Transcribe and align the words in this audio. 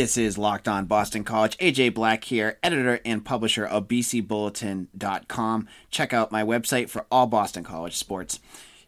This 0.00 0.16
is 0.16 0.38
Locked 0.38 0.66
On 0.66 0.86
Boston 0.86 1.24
College. 1.24 1.58
AJ 1.58 1.92
Black 1.92 2.24
here, 2.24 2.58
editor 2.62 3.00
and 3.04 3.22
publisher 3.22 3.66
of 3.66 3.86
BCBulletin.com. 3.86 5.68
Check 5.90 6.14
out 6.14 6.32
my 6.32 6.42
website 6.42 6.88
for 6.88 7.04
all 7.10 7.26
Boston 7.26 7.64
College 7.64 7.94
sports. 7.94 8.40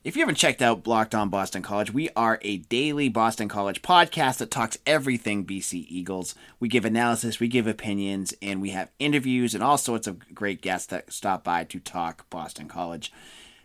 If 0.05 0.17
you 0.17 0.23
haven't 0.23 0.37
checked 0.37 0.63
out 0.63 0.87
Locked 0.87 1.15
On 1.15 1.29
Boston 1.29 1.61
College, 1.61 1.93
we 1.93 2.09
are 2.17 2.39
a 2.41 2.57
daily 2.57 3.11
Boston 3.11 3.47
College 3.47 3.83
podcast 3.83 4.39
that 4.39 4.51
talks 4.51 4.79
everything 4.87 5.45
BC 5.45 5.85
Eagles. 5.87 6.35
We 6.59 6.69
give 6.69 6.87
analysis, 6.87 7.39
we 7.39 7.49
give 7.49 7.67
opinions, 7.67 8.33
and 8.41 8.63
we 8.63 8.71
have 8.71 8.91
interviews 8.99 9.55
and 9.55 9.63
all 9.63 9.77
sorts 9.77 10.07
of 10.07 10.35
great 10.35 10.63
guests 10.63 10.87
that 10.87 11.13
stop 11.13 11.45
by 11.45 11.65
to 11.65 11.79
talk 11.79 12.25
Boston 12.31 12.69
College. 12.69 13.13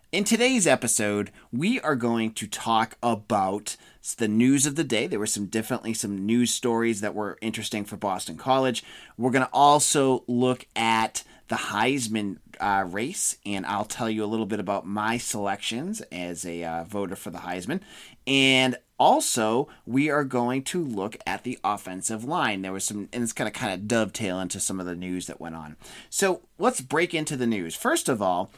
In 0.10 0.24
today's 0.24 0.66
episode, 0.66 1.32
we 1.52 1.82
are 1.82 1.98
going 1.98 2.32
to 2.36 2.48
talk 2.48 2.96
about 3.04 3.76
the 4.16 4.30
news 4.30 4.66
of 4.66 4.78
the 4.78 4.86
day. 4.86 5.06
There 5.06 5.20
were 5.20 5.28
some 5.28 5.48
definitely 5.48 5.94
some 5.94 6.26
news 6.26 6.50
stories 6.50 7.02
that 7.02 7.14
were 7.14 7.38
interesting 7.42 7.84
for 7.84 7.98
Boston 7.98 8.38
College. 8.38 8.86
We're 9.18 9.32
going 9.32 9.44
to 9.44 9.52
also 9.52 10.24
look 10.26 10.66
at 10.78 11.26
the 11.50 11.58
Heisman 11.58 12.38
uh, 12.62 12.86
race, 12.88 13.36
and 13.46 13.66
I'll 13.66 13.84
tell 13.84 14.10
you 14.10 14.24
a 14.24 14.28
little 14.28 14.46
bit 14.46 14.62
about 14.62 14.88
my 14.88 15.18
selections 15.18 16.00
as 16.10 16.46
a 16.46 16.64
uh, 16.64 16.84
voter 16.86 17.18
for 17.18 17.30
the 17.30 17.40
Heisman. 17.40 17.82
And 18.26 18.78
also, 18.98 19.68
we 19.86 20.10
are 20.10 20.24
going 20.24 20.64
to 20.64 20.82
look 20.82 21.18
at 21.28 21.44
the 21.44 21.60
offensive 21.66 22.24
line. 22.24 22.62
There 22.62 22.72
was 22.72 22.86
some, 22.86 23.10
and 23.12 23.24
it's 23.24 23.34
going 23.34 23.52
to 23.52 23.60
kind 23.60 23.74
of 23.74 23.90
dovetail 23.90 24.40
into 24.40 24.62
some 24.62 24.80
of 24.80 24.86
the 24.86 24.96
news 24.96 25.28
that 25.28 25.42
went 25.42 25.56
on. 25.56 25.76
So 26.10 26.44
let's 26.58 26.80
break 26.80 27.14
into 27.14 27.36
the 27.36 27.46
news. 27.46 27.76
First 27.76 28.08
of 28.08 28.22
all, 28.22 28.50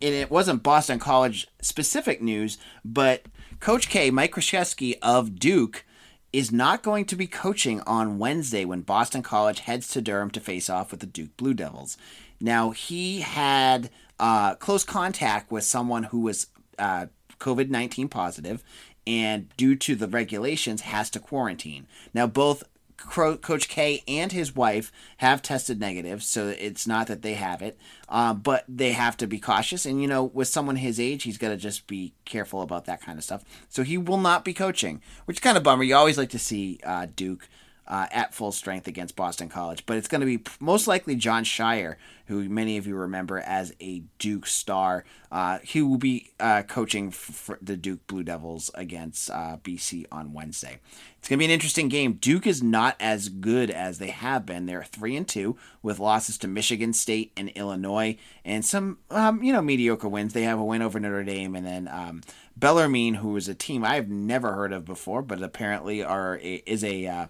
and 0.00 0.14
it 0.14 0.30
wasn't 0.30 0.62
Boston 0.62 0.98
College 0.98 1.48
specific 1.60 2.22
news, 2.22 2.58
but 2.84 3.26
Coach 3.60 3.88
K, 3.88 4.10
Mike 4.10 4.32
Krzyzewski 4.32 4.94
of 5.02 5.38
Duke, 5.38 5.84
is 6.32 6.52
not 6.52 6.82
going 6.82 7.04
to 7.06 7.16
be 7.16 7.26
coaching 7.26 7.80
on 7.82 8.18
Wednesday 8.18 8.64
when 8.64 8.82
Boston 8.82 9.22
College 9.22 9.60
heads 9.60 9.88
to 9.88 10.02
Durham 10.02 10.30
to 10.30 10.40
face 10.40 10.68
off 10.68 10.90
with 10.90 11.00
the 11.00 11.06
Duke 11.06 11.36
Blue 11.36 11.54
Devils. 11.54 11.96
Now, 12.40 12.70
he 12.70 13.20
had 13.20 13.90
uh, 14.20 14.54
close 14.56 14.84
contact 14.84 15.50
with 15.50 15.64
someone 15.64 16.04
who 16.04 16.20
was 16.20 16.48
uh, 16.78 17.06
COVID 17.40 17.70
19 17.70 18.08
positive 18.08 18.62
and, 19.06 19.48
due 19.56 19.74
to 19.76 19.94
the 19.94 20.06
regulations, 20.06 20.82
has 20.82 21.08
to 21.10 21.18
quarantine. 21.18 21.86
Now, 22.12 22.26
both 22.26 22.62
Coach 22.98 23.68
K 23.68 24.02
and 24.06 24.32
his 24.32 24.54
wife 24.54 24.92
have 25.18 25.40
tested 25.40 25.80
negative, 25.80 26.22
so 26.22 26.48
it's 26.48 26.86
not 26.86 27.06
that 27.06 27.22
they 27.22 27.34
have 27.34 27.62
it, 27.62 27.78
uh, 28.08 28.34
but 28.34 28.64
they 28.68 28.92
have 28.92 29.16
to 29.18 29.26
be 29.26 29.38
cautious. 29.38 29.86
And 29.86 30.02
you 30.02 30.08
know, 30.08 30.24
with 30.24 30.48
someone 30.48 30.76
his 30.76 30.98
age, 30.98 31.22
he's 31.22 31.38
got 31.38 31.50
to 31.50 31.56
just 31.56 31.86
be 31.86 32.12
careful 32.24 32.60
about 32.60 32.84
that 32.86 33.00
kind 33.00 33.16
of 33.16 33.24
stuff. 33.24 33.44
So 33.68 33.82
he 33.84 33.96
will 33.96 34.18
not 34.18 34.44
be 34.44 34.52
coaching, 34.52 35.00
which 35.24 35.36
is 35.36 35.40
kind 35.40 35.56
of 35.56 35.62
bummer. 35.62 35.84
You 35.84 35.94
always 35.94 36.18
like 36.18 36.30
to 36.30 36.38
see 36.38 36.80
uh, 36.84 37.06
Duke 37.14 37.48
uh, 37.88 38.06
at 38.10 38.34
full 38.34 38.52
strength 38.52 38.86
against 38.86 39.16
Boston 39.16 39.48
College. 39.48 39.84
But 39.86 39.96
it's 39.96 40.08
going 40.08 40.20
to 40.20 40.26
be 40.26 40.42
most 40.60 40.86
likely 40.86 41.16
Jon 41.16 41.42
Scheyer, 41.42 41.96
who 42.26 42.46
many 42.48 42.76
of 42.76 42.86
you 42.86 42.94
remember 42.94 43.38
as 43.38 43.74
a 43.80 44.02
Duke 44.18 44.46
star. 44.46 45.04
Uh, 45.32 45.58
he 45.62 45.80
will 45.80 45.96
be 45.96 46.30
uh, 46.38 46.62
coaching 46.62 47.12
the 47.60 47.76
Duke 47.76 48.06
Blue 48.06 48.22
Devils 48.22 48.70
against 48.74 49.30
uh, 49.30 49.56
BC 49.62 50.04
on 50.12 50.34
Wednesday. 50.34 50.80
It's 51.18 51.28
going 51.28 51.38
to 51.38 51.40
be 51.40 51.46
an 51.46 51.50
interesting 51.50 51.88
game. 51.88 52.14
Duke 52.14 52.46
is 52.46 52.62
not 52.62 52.94
as 53.00 53.28
good 53.28 53.70
as 53.70 53.98
they 53.98 54.10
have 54.10 54.44
been. 54.46 54.66
They're 54.66 54.84
three 54.84 55.16
and 55.16 55.26
two 55.26 55.56
with 55.82 55.98
losses 55.98 56.38
to 56.38 56.48
Michigan 56.48 56.92
State 56.92 57.32
and 57.36 57.48
Illinois, 57.50 58.16
and 58.44 58.64
some 58.64 58.98
um, 59.10 59.42
you 59.42 59.52
know 59.52 59.62
mediocre 59.62 60.08
wins. 60.08 60.34
They 60.34 60.44
have 60.44 60.58
a 60.58 60.64
win 60.64 60.82
over 60.82 61.00
Notre 61.00 61.24
Dame, 61.24 61.56
and 61.56 61.66
then 61.66 61.88
um, 61.88 62.22
Bellarmine, 62.56 63.14
who 63.14 63.34
is 63.36 63.48
a 63.48 63.54
team 63.54 63.84
I've 63.84 64.08
never 64.08 64.52
heard 64.52 64.72
of 64.72 64.84
before, 64.84 65.22
but 65.22 65.42
apparently 65.42 66.02
are 66.02 66.36
is 66.36 66.84
a 66.84 67.28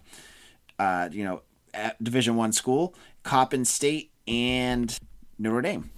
uh, 0.79 1.09
you 1.11 1.23
know, 1.23 1.41
Division 2.01 2.35
One 2.35 2.51
school, 2.51 2.95
Coppin 3.23 3.65
State 3.65 4.11
and 4.27 4.97
Notre 5.37 5.61
Dame. 5.61 5.89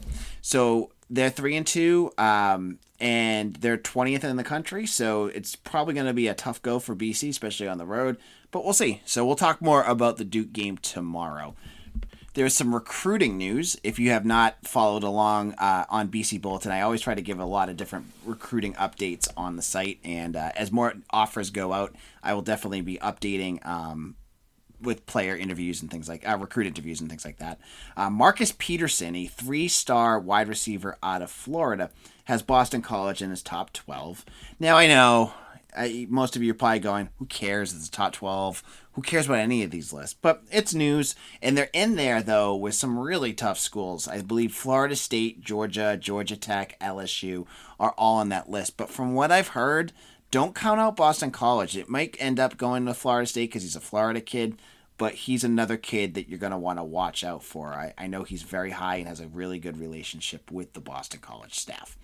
So 0.42 0.92
they're 1.10 1.30
three 1.30 1.56
and 1.56 1.68
two, 1.68 2.12
um, 2.18 2.80
and 3.00 3.56
they're 3.56 3.78
twentieth 3.78 4.24
in 4.24 4.36
the 4.36 4.44
country. 4.44 4.86
So 4.86 5.28
it's 5.28 5.56
probably 5.56 5.94
going 5.94 6.08
to 6.08 6.14
be 6.14 6.28
a 6.28 6.34
tough 6.34 6.62
go 6.62 6.80
for 6.80 6.96
BC, 6.96 7.30
especially 7.30 7.68
on 7.68 7.78
the 7.78 7.86
road. 7.86 8.18
But 8.52 8.64
we'll 8.64 8.74
see. 8.74 9.02
So 9.06 9.26
we'll 9.26 9.36
talk 9.36 9.62
more 9.62 9.84
about 9.84 10.18
the 10.18 10.26
Duke 10.26 10.52
game 10.52 10.78
tomorrow. 10.78 11.56
There's 12.34 12.56
some 12.56 12.74
recruiting 12.74 13.38
news. 13.38 13.78
If 13.84 14.00
you 14.00 14.12
have 14.12 14.24
not 14.24 14.66
followed 14.66 15.04
along 15.04 15.54
uh, 15.56 15.86
on 15.90 16.08
BC 16.08 16.42
Bulletin, 16.42 16.72
I 16.72 16.80
always 16.82 17.02
try 17.02 17.14
to 17.14 17.22
give 17.22 17.40
a 17.40 17.46
lot 17.46 17.68
of 17.68 17.76
different 17.76 18.06
recruiting 18.26 18.74
updates 18.76 19.28
on 19.36 19.58
the 19.58 19.62
site. 19.62 20.00
And 20.06 20.38
uh, 20.38 20.52
as 20.56 20.72
more 20.72 20.94
offers 21.10 21.50
go 21.50 21.74
out, 21.74 21.94
I 22.24 22.34
will 22.34 22.42
definitely 22.42 22.82
be 22.82 22.98
updating 23.00 23.66
um, 23.66 24.16
with 24.82 25.06
player 25.06 25.36
interviews 25.36 25.82
and 25.82 25.92
things 25.92 26.10
like 26.10 26.28
uh, 26.28 26.38
recruit 26.38 26.68
interviews 26.68 27.02
and 27.02 27.10
things 27.10 27.26
like 27.26 27.38
that. 27.38 27.60
Uh, 27.96 28.10
Marcus 28.10 28.54
Peterson, 28.58 29.16
a 29.16 29.28
three-star 29.28 30.20
wide 30.20 30.48
receiver 30.48 30.98
out 31.04 31.22
of 31.22 31.32
Florida, 31.32 31.92
has 32.26 32.42
Boston 32.42 32.82
College 32.82 33.22
in 33.22 33.30
his 33.30 33.42
top 33.42 33.74
12. 33.74 34.26
Now 34.60 34.78
I 34.78 34.88
know 34.88 35.34
I, 35.76 36.08
most 36.10 36.36
of 36.36 36.44
you 36.44 36.52
are 36.52 36.56
probably 36.56 36.80
going, 36.80 37.10
"Who 37.18 37.26
cares? 37.26 37.74
It's 37.74 37.90
the 37.90 37.96
top 37.96 38.14
12. 38.14 38.64
Who 38.94 39.02
cares 39.02 39.26
about 39.26 39.40
any 39.40 39.64
of 39.64 39.72
these 39.72 39.94
lists?" 39.94 40.18
But 40.20 40.44
it's 40.52 40.74
news, 40.74 41.16
and 41.42 41.58
they're 41.58 41.70
in 41.74 41.96
there 41.96 42.22
though 42.22 42.56
with 42.56 42.76
some 42.76 43.00
really 43.00 43.34
tough 43.34 43.60
schools. 43.60 44.08
I 44.08 44.22
believe 44.22 44.54
Florida 44.54 44.96
State, 44.96 45.42
Georgia, 45.42 45.98
Georgia 46.00 46.36
Tech, 46.36 46.78
LSU 46.80 47.46
are 47.80 47.94
all 47.98 48.18
on 48.18 48.30
that 48.30 48.50
list. 48.50 48.78
But 48.78 48.90
from 48.90 49.14
what 49.14 49.32
I've 49.32 49.50
heard, 49.50 49.94
don't 50.32 50.56
count 50.56 50.80
out 50.80 50.96
Boston 50.96 51.30
College. 51.30 51.78
It 51.78 51.90
might 51.90 52.16
end 52.20 52.40
up 52.40 52.58
going 52.58 52.86
to 52.86 52.94
Florida 52.94 53.28
State 53.28 53.50
because 53.50 53.64
he's 53.64 53.76
a 53.76 53.82
Florida 53.82 54.22
kid, 54.22 54.58
but 54.98 55.14
he's 55.14 55.44
another 55.44 55.78
kid 55.78 56.14
that 56.14 56.30
you're 56.30 56.40
going 56.40 56.54
to 56.54 56.58
want 56.58 56.80
to 56.80 56.84
watch 56.84 57.24
out 57.24 57.44
for. 57.44 57.74
I, 57.74 57.94
I 57.98 58.08
know 58.08 58.24
he's 58.24 58.44
very 58.44 58.72
high 58.72 58.96
and 58.96 59.08
has 59.08 59.20
a 59.20 59.28
really 59.28 59.60
good 59.60 59.78
relationship 59.78 60.50
with 60.50 60.74
the 60.74 60.80
Boston 60.80 61.20
College 61.20 61.56
staff. 61.60 61.98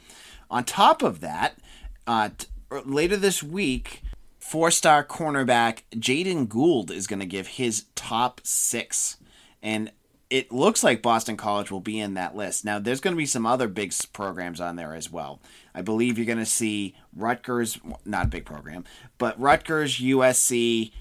On 0.51 0.63
top 0.63 1.01
of 1.01 1.21
that, 1.21 1.57
uh, 2.05 2.29
t- 2.37 2.47
er, 2.71 2.81
later 2.85 3.15
this 3.15 3.41
week, 3.41 4.01
four 4.39 4.71
star 4.71 5.05
cornerback 5.05 5.83
Jaden 5.95 6.49
Gould 6.49 6.91
is 6.91 7.07
going 7.07 7.19
to 7.19 7.25
give 7.25 7.47
his 7.47 7.85
top 7.95 8.41
six. 8.43 9.17
And 9.61 9.91
it 10.29 10.51
looks 10.51 10.83
like 10.83 11.01
Boston 11.01 11.37
College 11.37 11.71
will 11.71 11.79
be 11.79 11.99
in 11.99 12.15
that 12.15 12.35
list. 12.35 12.65
Now, 12.65 12.79
there's 12.79 12.99
going 12.99 13.13
to 13.13 13.17
be 13.17 13.25
some 13.25 13.45
other 13.45 13.67
big 13.67 13.93
programs 14.11 14.59
on 14.59 14.75
there 14.75 14.93
as 14.93 15.11
well. 15.11 15.39
I 15.73 15.81
believe 15.81 16.17
you're 16.17 16.25
going 16.25 16.37
to 16.37 16.45
see 16.45 16.95
Rutgers, 17.15 17.79
not 18.03 18.25
a 18.25 18.29
big 18.29 18.45
program, 18.45 18.83
but 19.17 19.39
Rutgers, 19.39 19.99
USC, 19.99 20.91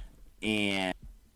and 0.43 0.95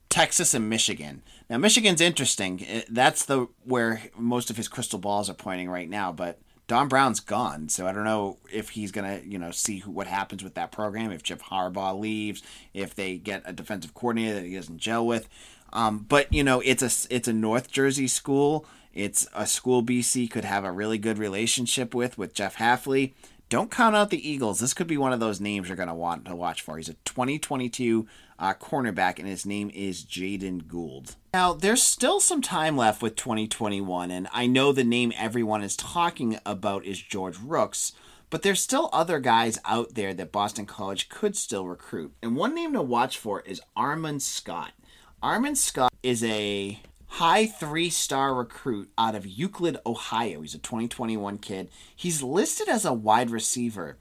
Texas 0.08 0.54
and 0.54 0.68
Michigan. 0.68 1.22
Now, 1.48 1.58
Michigan's 1.58 2.00
interesting. 2.00 2.64
That's 2.88 3.24
the 3.24 3.48
where 3.64 4.02
most 4.16 4.50
of 4.50 4.56
his 4.56 4.68
crystal 4.68 4.98
balls 4.98 5.28
are 5.28 5.34
pointing 5.34 5.68
right 5.68 5.88
now. 5.88 6.12
But 6.12 6.38
Don 6.68 6.86
Brown's 6.86 7.18
gone, 7.18 7.68
so 7.68 7.88
I 7.88 7.92
don't 7.92 8.04
know 8.04 8.38
if 8.52 8.70
he's 8.70 8.92
gonna, 8.92 9.20
you 9.24 9.38
know, 9.38 9.50
see 9.50 9.78
who, 9.78 9.90
what 9.90 10.06
happens 10.06 10.44
with 10.44 10.54
that 10.54 10.70
program. 10.70 11.10
If 11.10 11.24
Jeff 11.24 11.42
Harbaugh 11.42 11.98
leaves, 11.98 12.42
if 12.72 12.94
they 12.94 13.16
get 13.16 13.42
a 13.44 13.52
defensive 13.52 13.94
coordinator 13.94 14.34
that 14.34 14.44
he 14.44 14.54
doesn't 14.54 14.78
gel 14.78 15.04
with. 15.04 15.28
Um, 15.72 16.06
but 16.08 16.32
you 16.32 16.42
know, 16.42 16.60
it's 16.60 16.82
a 16.82 17.14
it's 17.14 17.28
a 17.28 17.32
North 17.32 17.70
Jersey 17.70 18.08
school. 18.08 18.66
It's 18.92 19.28
a 19.34 19.46
school 19.46 19.82
BC 19.84 20.30
could 20.30 20.44
have 20.44 20.64
a 20.64 20.72
really 20.72 20.98
good 20.98 21.18
relationship 21.18 21.94
with 21.94 22.18
with 22.18 22.34
Jeff 22.34 22.56
Hafley. 22.56 23.12
Don't 23.48 23.70
count 23.70 23.96
out 23.96 24.10
the 24.10 24.28
Eagles. 24.28 24.60
This 24.60 24.74
could 24.74 24.86
be 24.86 24.96
one 24.96 25.12
of 25.12 25.18
those 25.18 25.40
names 25.40 25.66
you're 25.66 25.76
going 25.76 25.88
to 25.88 25.94
want 25.94 26.24
to 26.26 26.36
watch 26.36 26.62
for. 26.62 26.76
He's 26.76 26.88
a 26.88 26.94
2022 27.04 28.06
uh, 28.38 28.54
cornerback, 28.54 29.18
and 29.18 29.26
his 29.26 29.44
name 29.44 29.72
is 29.74 30.04
Jaden 30.04 30.68
Gould. 30.68 31.16
Now, 31.34 31.52
there's 31.52 31.82
still 31.82 32.20
some 32.20 32.42
time 32.42 32.76
left 32.76 33.02
with 33.02 33.16
2021, 33.16 34.12
and 34.12 34.28
I 34.32 34.46
know 34.46 34.70
the 34.70 34.84
name 34.84 35.12
everyone 35.16 35.64
is 35.64 35.74
talking 35.74 36.38
about 36.46 36.84
is 36.84 37.02
George 37.02 37.38
Rooks, 37.40 37.92
but 38.30 38.42
there's 38.42 38.60
still 38.60 38.88
other 38.92 39.18
guys 39.18 39.58
out 39.64 39.94
there 39.94 40.14
that 40.14 40.30
Boston 40.30 40.64
College 40.64 41.08
could 41.08 41.36
still 41.36 41.66
recruit. 41.66 42.12
And 42.22 42.36
one 42.36 42.54
name 42.54 42.72
to 42.74 42.82
watch 42.82 43.18
for 43.18 43.40
is 43.40 43.60
Armand 43.76 44.22
Scott. 44.22 44.72
Armand 45.22 45.58
Scott 45.58 45.92
is 46.02 46.24
a 46.24 46.80
high 47.06 47.44
three 47.44 47.90
star 47.90 48.34
recruit 48.34 48.90
out 48.96 49.14
of 49.14 49.26
Euclid, 49.26 49.76
Ohio. 49.84 50.40
He's 50.40 50.54
a 50.54 50.58
2021 50.58 51.38
kid. 51.38 51.68
He's 51.94 52.22
listed 52.22 52.68
as 52.68 52.86
a 52.86 52.94
wide 52.94 53.30
receiver. 53.30 53.98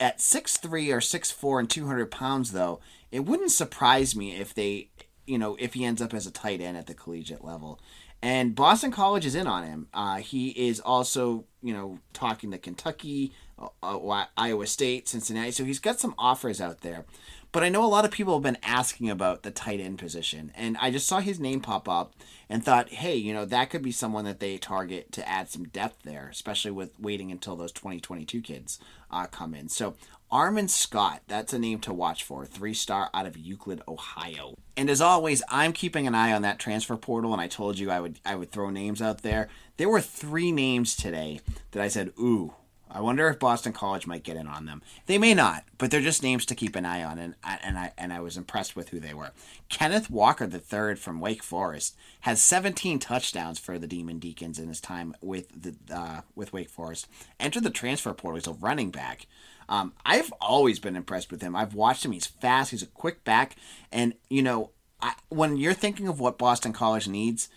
At 0.00 0.18
6'3 0.18 0.92
or 0.92 0.98
6'4 0.98 1.60
and 1.60 1.70
200 1.70 2.10
pounds, 2.10 2.52
though, 2.52 2.80
it 3.10 3.20
wouldn't 3.20 3.52
surprise 3.52 4.14
me 4.14 4.36
if 4.36 4.52
they, 4.52 4.90
you 5.26 5.38
know, 5.38 5.56
if 5.58 5.74
he 5.74 5.84
ends 5.84 6.02
up 6.02 6.12
as 6.12 6.26
a 6.26 6.30
tight 6.30 6.60
end 6.60 6.76
at 6.76 6.86
the 6.86 6.94
collegiate 6.94 7.44
level. 7.44 7.80
And 8.20 8.54
Boston 8.54 8.90
College 8.90 9.24
is 9.24 9.34
in 9.36 9.46
on 9.46 9.64
him. 9.64 9.86
Uh, 9.94 10.16
he 10.16 10.48
is 10.48 10.80
also, 10.80 11.44
you 11.62 11.72
know, 11.72 12.00
talking 12.12 12.50
to 12.50 12.58
Kentucky, 12.58 13.32
uh, 13.58 13.68
uh, 13.82 14.24
Iowa 14.36 14.66
State, 14.66 15.08
Cincinnati. 15.08 15.52
So 15.52 15.64
he's 15.64 15.78
got 15.78 16.00
some 16.00 16.14
offers 16.18 16.60
out 16.60 16.80
there. 16.80 17.04
But 17.50 17.62
I 17.62 17.70
know 17.70 17.84
a 17.84 17.86
lot 17.86 18.04
of 18.04 18.10
people 18.10 18.34
have 18.34 18.42
been 18.42 18.58
asking 18.62 19.08
about 19.08 19.42
the 19.42 19.50
tight 19.50 19.80
end 19.80 19.98
position. 19.98 20.52
And 20.54 20.76
I 20.78 20.90
just 20.90 21.06
saw 21.06 21.20
his 21.20 21.40
name 21.40 21.60
pop 21.60 21.88
up 21.88 22.14
and 22.48 22.64
thought, 22.64 22.90
hey, 22.90 23.16
you 23.16 23.32
know, 23.32 23.44
that 23.46 23.70
could 23.70 23.82
be 23.82 23.92
someone 23.92 24.24
that 24.26 24.40
they 24.40 24.58
target 24.58 25.12
to 25.12 25.28
add 25.28 25.48
some 25.48 25.64
depth 25.64 26.02
there, 26.02 26.28
especially 26.30 26.70
with 26.70 26.98
waiting 27.00 27.30
until 27.32 27.56
those 27.56 27.72
2022 27.72 28.42
kids 28.42 28.78
uh, 29.10 29.26
come 29.26 29.54
in. 29.54 29.68
So 29.68 29.94
Armon 30.30 30.68
Scott, 30.68 31.22
that's 31.26 31.54
a 31.54 31.58
name 31.58 31.78
to 31.80 31.92
watch 31.94 32.22
for. 32.22 32.44
Three 32.44 32.74
star 32.74 33.08
out 33.14 33.24
of 33.24 33.38
Euclid, 33.38 33.80
Ohio. 33.88 34.58
And 34.76 34.90
as 34.90 35.00
always, 35.00 35.42
I'm 35.48 35.72
keeping 35.72 36.06
an 36.06 36.14
eye 36.14 36.34
on 36.34 36.42
that 36.42 36.58
transfer 36.58 36.96
portal, 36.96 37.32
and 37.32 37.40
I 37.40 37.48
told 37.48 37.78
you 37.78 37.90
I 37.90 38.00
would 38.00 38.20
I 38.26 38.34
would 38.34 38.52
throw 38.52 38.68
names 38.68 39.00
out 39.00 39.22
there. 39.22 39.48
There 39.78 39.88
were 39.88 40.02
three 40.02 40.52
names 40.52 40.96
today 40.96 41.40
that 41.70 41.82
I 41.82 41.88
said, 41.88 42.12
ooh, 42.18 42.52
I 42.90 43.00
wonder 43.00 43.28
if 43.28 43.38
Boston 43.38 43.72
College 43.72 44.06
might 44.06 44.22
get 44.22 44.36
in 44.36 44.46
on 44.46 44.66
them. 44.66 44.82
They 45.06 45.18
may 45.18 45.34
not, 45.34 45.64
but 45.76 45.90
they're 45.90 46.00
just 46.00 46.22
names 46.22 46.46
to 46.46 46.54
keep 46.54 46.74
an 46.74 46.86
eye 46.86 47.02
on, 47.02 47.18
and 47.18 47.34
and 47.44 47.78
I 47.78 47.92
and 47.98 48.12
I 48.12 48.20
was 48.20 48.36
impressed 48.36 48.76
with 48.76 48.88
who 48.90 49.00
they 49.00 49.14
were. 49.14 49.30
Kenneth 49.68 50.10
Walker 50.10 50.44
III 50.44 50.96
from 50.96 51.20
Wake 51.20 51.42
Forest 51.42 51.96
has 52.20 52.42
17 52.42 52.98
touchdowns 52.98 53.58
for 53.58 53.78
the 53.78 53.86
Demon 53.86 54.18
Deacons 54.18 54.58
in 54.58 54.68
his 54.68 54.80
time 54.80 55.14
with 55.20 55.48
the 55.62 55.74
uh, 55.94 56.20
with 56.34 56.52
Wake 56.52 56.70
Forest. 56.70 57.08
Entered 57.38 57.64
the 57.64 57.70
transfer 57.70 58.12
portal. 58.12 58.36
He's 58.36 58.46
a 58.46 58.52
running 58.52 58.90
back. 58.90 59.26
Um, 59.68 59.92
I've 60.06 60.32
always 60.40 60.78
been 60.78 60.96
impressed 60.96 61.30
with 61.30 61.42
him. 61.42 61.54
I've 61.54 61.74
watched 61.74 62.04
him. 62.04 62.12
He's 62.12 62.26
fast. 62.26 62.70
He's 62.70 62.82
a 62.82 62.86
quick 62.86 63.22
back, 63.24 63.56
and 63.92 64.14
you 64.30 64.42
know, 64.42 64.70
I, 65.00 65.14
when 65.28 65.56
you're 65.56 65.74
thinking 65.74 66.08
of 66.08 66.20
what 66.20 66.38
Boston 66.38 66.72
College 66.72 67.06
needs, 67.06 67.48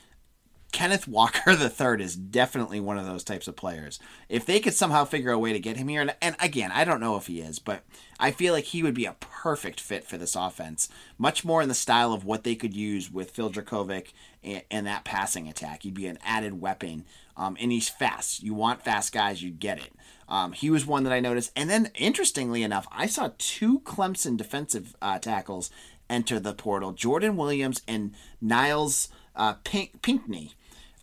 Kenneth 0.72 1.08
Walker 1.08 1.52
III 1.52 2.04
is 2.04 2.16
definitely 2.16 2.80
one 2.80 2.98
of 2.98 3.06
those 3.06 3.24
types 3.24 3.48
of 3.48 3.56
players. 3.56 4.00
If 4.30 4.46
they 4.46 4.60
could 4.60 4.74
somehow 4.74 5.06
figure 5.06 5.32
a 5.32 5.40
way 5.40 5.54
to 5.54 5.60
get 5.60 5.78
him 5.78 5.88
here, 5.88 6.02
and, 6.02 6.16
and, 6.22 6.36
again, 6.40 6.72
I 6.72 6.84
don't 6.84 7.00
know 7.00 7.18
if 7.18 7.28
he 7.28 7.42
is, 7.42 7.60
but 7.60 7.84
I 8.20 8.32
feel 8.32 8.54
like 8.54 8.66
he 8.66 8.84
would 8.84 8.94
be 8.94 9.06
a 9.06 9.16
perfect 9.20 9.80
fit 9.80 10.06
for 10.06 10.18
this 10.18 10.36
offense. 10.36 10.90
Much 11.18 11.44
more 11.44 11.62
in 11.62 11.70
the 11.70 11.76
style 11.76 12.14
of 12.14 12.24
what 12.24 12.44
they 12.44 12.56
could 12.56 12.76
use 12.76 13.12
with 13.12 13.32
Phil 13.32 13.52
Jurkovec 13.52 14.14
and, 14.44 14.64
and 14.72 14.88
that 14.88 15.04
passing 15.04 15.48
attack. 15.48 15.84
He'd 15.84 15.94
be 15.94 16.08
an 16.08 16.20
added 16.24 16.62
weapon, 16.62 17.06
um, 17.36 17.58
and 17.60 17.72
he's 17.72 17.90
fast. 17.90 18.42
You 18.42 18.54
want 18.54 18.84
fast 18.84 19.12
guys, 19.12 19.44
you 19.44 19.52
get 19.52 19.78
it. 19.78 19.92
Um, 20.30 20.54
he 20.54 20.70
was 20.70 20.86
one 20.86 21.04
that 21.04 21.14
I 21.14 21.20
noticed. 21.20 21.52
And 21.56 21.70
then, 21.70 21.92
interestingly 21.96 22.64
enough, 22.64 22.88
I 22.92 23.08
saw 23.08 23.32
two 23.38 23.82
Clemson 23.82 24.38
defensive 24.38 24.96
uh, 25.02 25.20
tackles 25.20 25.70
enter 26.10 26.40
the 26.40 26.54
portal 26.54 26.92
Jordan 26.92 27.38
Williams 27.38 27.82
and 27.88 28.14
Nyles 28.44 29.08
uh, 29.36 29.54
Pink- 29.64 30.02
Pinckney 30.02 30.54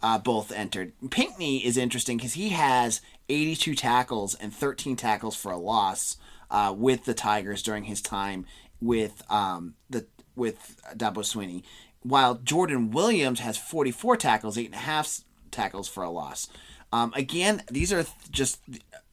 uh, 0.02 0.18
both 0.18 0.52
entered. 0.52 0.92
Pinckney 1.10 1.64
is 1.64 1.76
interesting 1.76 2.16
because 2.16 2.34
he 2.34 2.50
has 2.50 3.00
82 3.28 3.74
tackles 3.74 4.34
and 4.34 4.52
13 4.52 4.96
tackles 4.96 5.36
for 5.36 5.52
a 5.52 5.58
loss 5.58 6.16
uh, 6.50 6.74
with 6.76 7.04
the 7.04 7.14
Tigers 7.14 7.62
during 7.62 7.84
his 7.84 8.00
time 8.00 8.46
with 8.80 9.22
um, 9.30 9.74
the 9.90 10.06
with 10.36 10.80
Dabo 10.96 11.18
Swinney, 11.18 11.64
while 12.02 12.36
Jordan 12.36 12.90
Williams 12.90 13.40
has 13.40 13.58
44 13.58 14.16
tackles, 14.16 14.56
eight 14.56 14.66
and 14.66 14.74
a 14.74 14.78
half 14.78 15.20
tackles 15.50 15.88
for 15.88 16.04
a 16.04 16.10
loss. 16.10 16.48
Um, 16.92 17.12
again, 17.16 17.62
these 17.70 17.92
are 17.92 18.06
just 18.30 18.60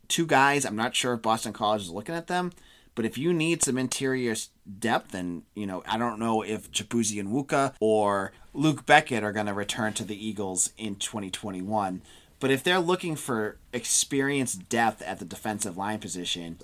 two 0.07 0.27
guys. 0.27 0.65
I'm 0.65 0.75
not 0.75 0.95
sure 0.95 1.15
if 1.15 1.21
Boston 1.21 1.51
College 1.51 1.81
is 1.81 1.89
looking 1.89 2.15
at 2.15 2.27
them, 2.27 2.51
but 2.95 3.05
if 3.05 3.17
you 3.17 3.33
need 3.33 3.61
some 3.61 3.77
interior 3.77 4.35
depth, 4.79 5.13
and 5.13 5.43
you 5.53 5.67
know, 5.67 5.83
I 5.85 5.97
don't 5.97 6.19
know 6.19 6.41
if 6.41 6.71
Chapuzi 6.71 7.19
and 7.19 7.29
Wuka 7.29 7.73
or 7.79 8.31
Luc 8.53 8.85
Bequette 8.85 9.23
are 9.23 9.33
going 9.33 9.45
to 9.47 9.53
return 9.53 9.93
to 9.93 10.05
the 10.05 10.27
Eagles 10.27 10.71
in 10.77 10.95
2021. 10.95 12.01
But 12.39 12.51
if 12.51 12.63
they're 12.63 12.79
looking 12.79 13.15
for 13.15 13.57
experienced 13.73 14.69
depth 14.69 15.01
at 15.01 15.19
the 15.19 15.25
defensive 15.25 15.77
line 15.77 15.99
position, 15.99 16.59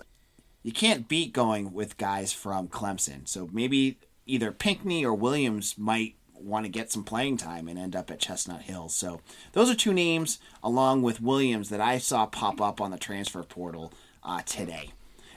you 0.64 0.72
can't 0.72 1.08
beat 1.08 1.34
going 1.34 1.74
with 1.74 1.98
guys 1.98 2.34
from 2.34 2.68
Clemson. 2.68 3.28
So 3.28 3.50
maybe 3.52 3.98
either 4.26 4.52
Pinckney 4.52 5.06
or 5.06 5.14
Williams 5.14 5.78
might 5.78 6.16
want 6.34 6.66
to 6.66 6.72
get 6.72 6.92
some 6.92 7.04
playing 7.04 7.38
time 7.38 7.68
and 7.68 7.78
end 7.78 7.96
up 7.96 8.10
at 8.10 8.20
Chestnut 8.20 8.64
Hill. 8.64 8.90
So 8.90 9.22
those 9.54 9.70
are 9.70 9.76
two 9.76 9.94
names, 9.94 10.40
along 10.64 11.02
with 11.02 11.22
Williams, 11.22 11.70
that 11.70 11.82
I 11.82 11.98
saw 11.98 12.26
pop 12.26 12.62
up 12.62 12.82
on 12.82 12.92
the 12.92 12.98
transfer 12.98 13.44
portal 13.44 13.94
uh, 14.24 14.42
today. 14.46 14.92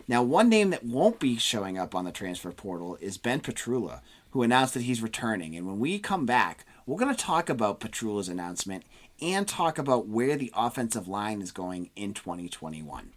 Now, 0.07 0.23
one 0.23 0.49
name 0.49 0.71
that 0.71 0.85
won't 0.85 1.19
be 1.19 1.37
showing 1.37 1.79
up 1.79 1.95
on 1.95 2.05
the 2.05 2.13
transfer 2.13 2.53
portal 2.53 2.99
is 3.01 3.17
Ben 3.17 3.41
Petrula, 3.41 4.01
who 4.31 4.43
announced 4.43 4.75
that 4.75 4.83
he's 4.83 5.03
returning. 5.03 5.57
And 5.57 5.67
when 5.67 5.79
we 5.79 5.99
come 5.99 6.27
back, 6.27 6.67
we're 6.87 6.99
going 6.99 7.15
to 7.15 7.25
talk 7.25 7.49
about 7.49 7.81
Petrula's 7.81 8.29
announcement 8.29 8.85
and 9.23 9.49
talk 9.49 9.79
about 9.79 10.07
where 10.07 10.37
the 10.37 10.53
offensive 10.55 11.09
line 11.09 11.41
is 11.41 11.53
going 11.53 11.91
in 11.97 12.13
2021. 12.13 13.13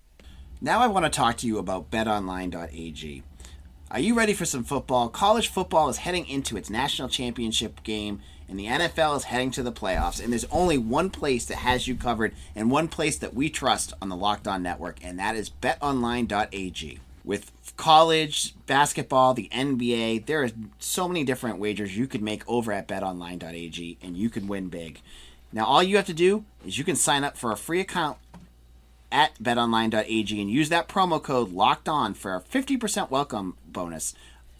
Now, 0.61 0.79
I 0.79 0.87
want 0.87 1.05
to 1.05 1.09
talk 1.09 1.37
to 1.37 1.47
you 1.47 1.57
about 1.57 1.91
betonline.ag. 1.91 3.23
Are 3.91 3.99
you 3.99 4.15
ready 4.15 4.33
for 4.33 4.45
some 4.45 4.63
football? 4.63 5.09
College 5.09 5.49
football 5.49 5.89
is 5.89 5.97
heading 5.97 6.27
into 6.27 6.57
its 6.57 6.69
national 6.69 7.09
championship 7.09 7.83
game, 7.83 8.21
and 8.49 8.59
the 8.59 8.65
NFL 8.65 9.17
is 9.17 9.23
heading 9.25 9.51
to 9.51 9.63
the 9.63 9.71
playoffs. 9.71 10.23
And 10.23 10.31
there's 10.31 10.45
only 10.45 10.77
one 10.77 11.09
place 11.09 11.45
that 11.45 11.57
has 11.57 11.87
you 11.87 11.95
covered, 11.95 12.33
and 12.55 12.71
one 12.71 12.87
place 12.87 13.17
that 13.17 13.33
we 13.33 13.49
trust 13.49 13.93
on 14.01 14.09
the 14.09 14.15
Locked 14.15 14.47
On 14.47 14.63
Network, 14.63 14.97
and 15.03 15.19
that 15.19 15.35
is 15.35 15.49
betonline.ag. 15.49 16.99
With 17.23 17.51
college, 17.75 18.55
basketball, 18.65 19.33
the 19.33 19.49
NBA, 19.51 20.25
there 20.25 20.43
are 20.43 20.49
so 20.79 21.07
many 21.07 21.23
different 21.23 21.59
wagers 21.59 21.97
you 21.97 22.07
could 22.07 22.21
make 22.21 22.47
over 22.47 22.71
at 22.71 22.87
betonline.ag, 22.87 23.97
and 24.01 24.17
you 24.17 24.29
could 24.29 24.47
win 24.47 24.69
big. 24.69 25.01
Now, 25.51 25.65
all 25.65 25.83
you 25.83 25.97
have 25.97 26.05
to 26.07 26.13
do 26.13 26.45
is 26.65 26.77
you 26.77 26.83
can 26.83 26.95
sign 26.95 27.23
up 27.23 27.37
for 27.37 27.51
a 27.51 27.57
free 27.57 27.79
account 27.79 28.17
at 29.11 29.35
betonline.ag 29.41 30.41
and 30.41 30.51
use 30.51 30.69
that 30.69 30.89
promo 30.89 31.21
code 31.21 31.51
locked 31.51 31.87
on 31.87 32.13
for 32.13 32.35
a 32.35 32.41
50% 32.41 33.09
welcome 33.09 33.55
bonus. 33.65 34.13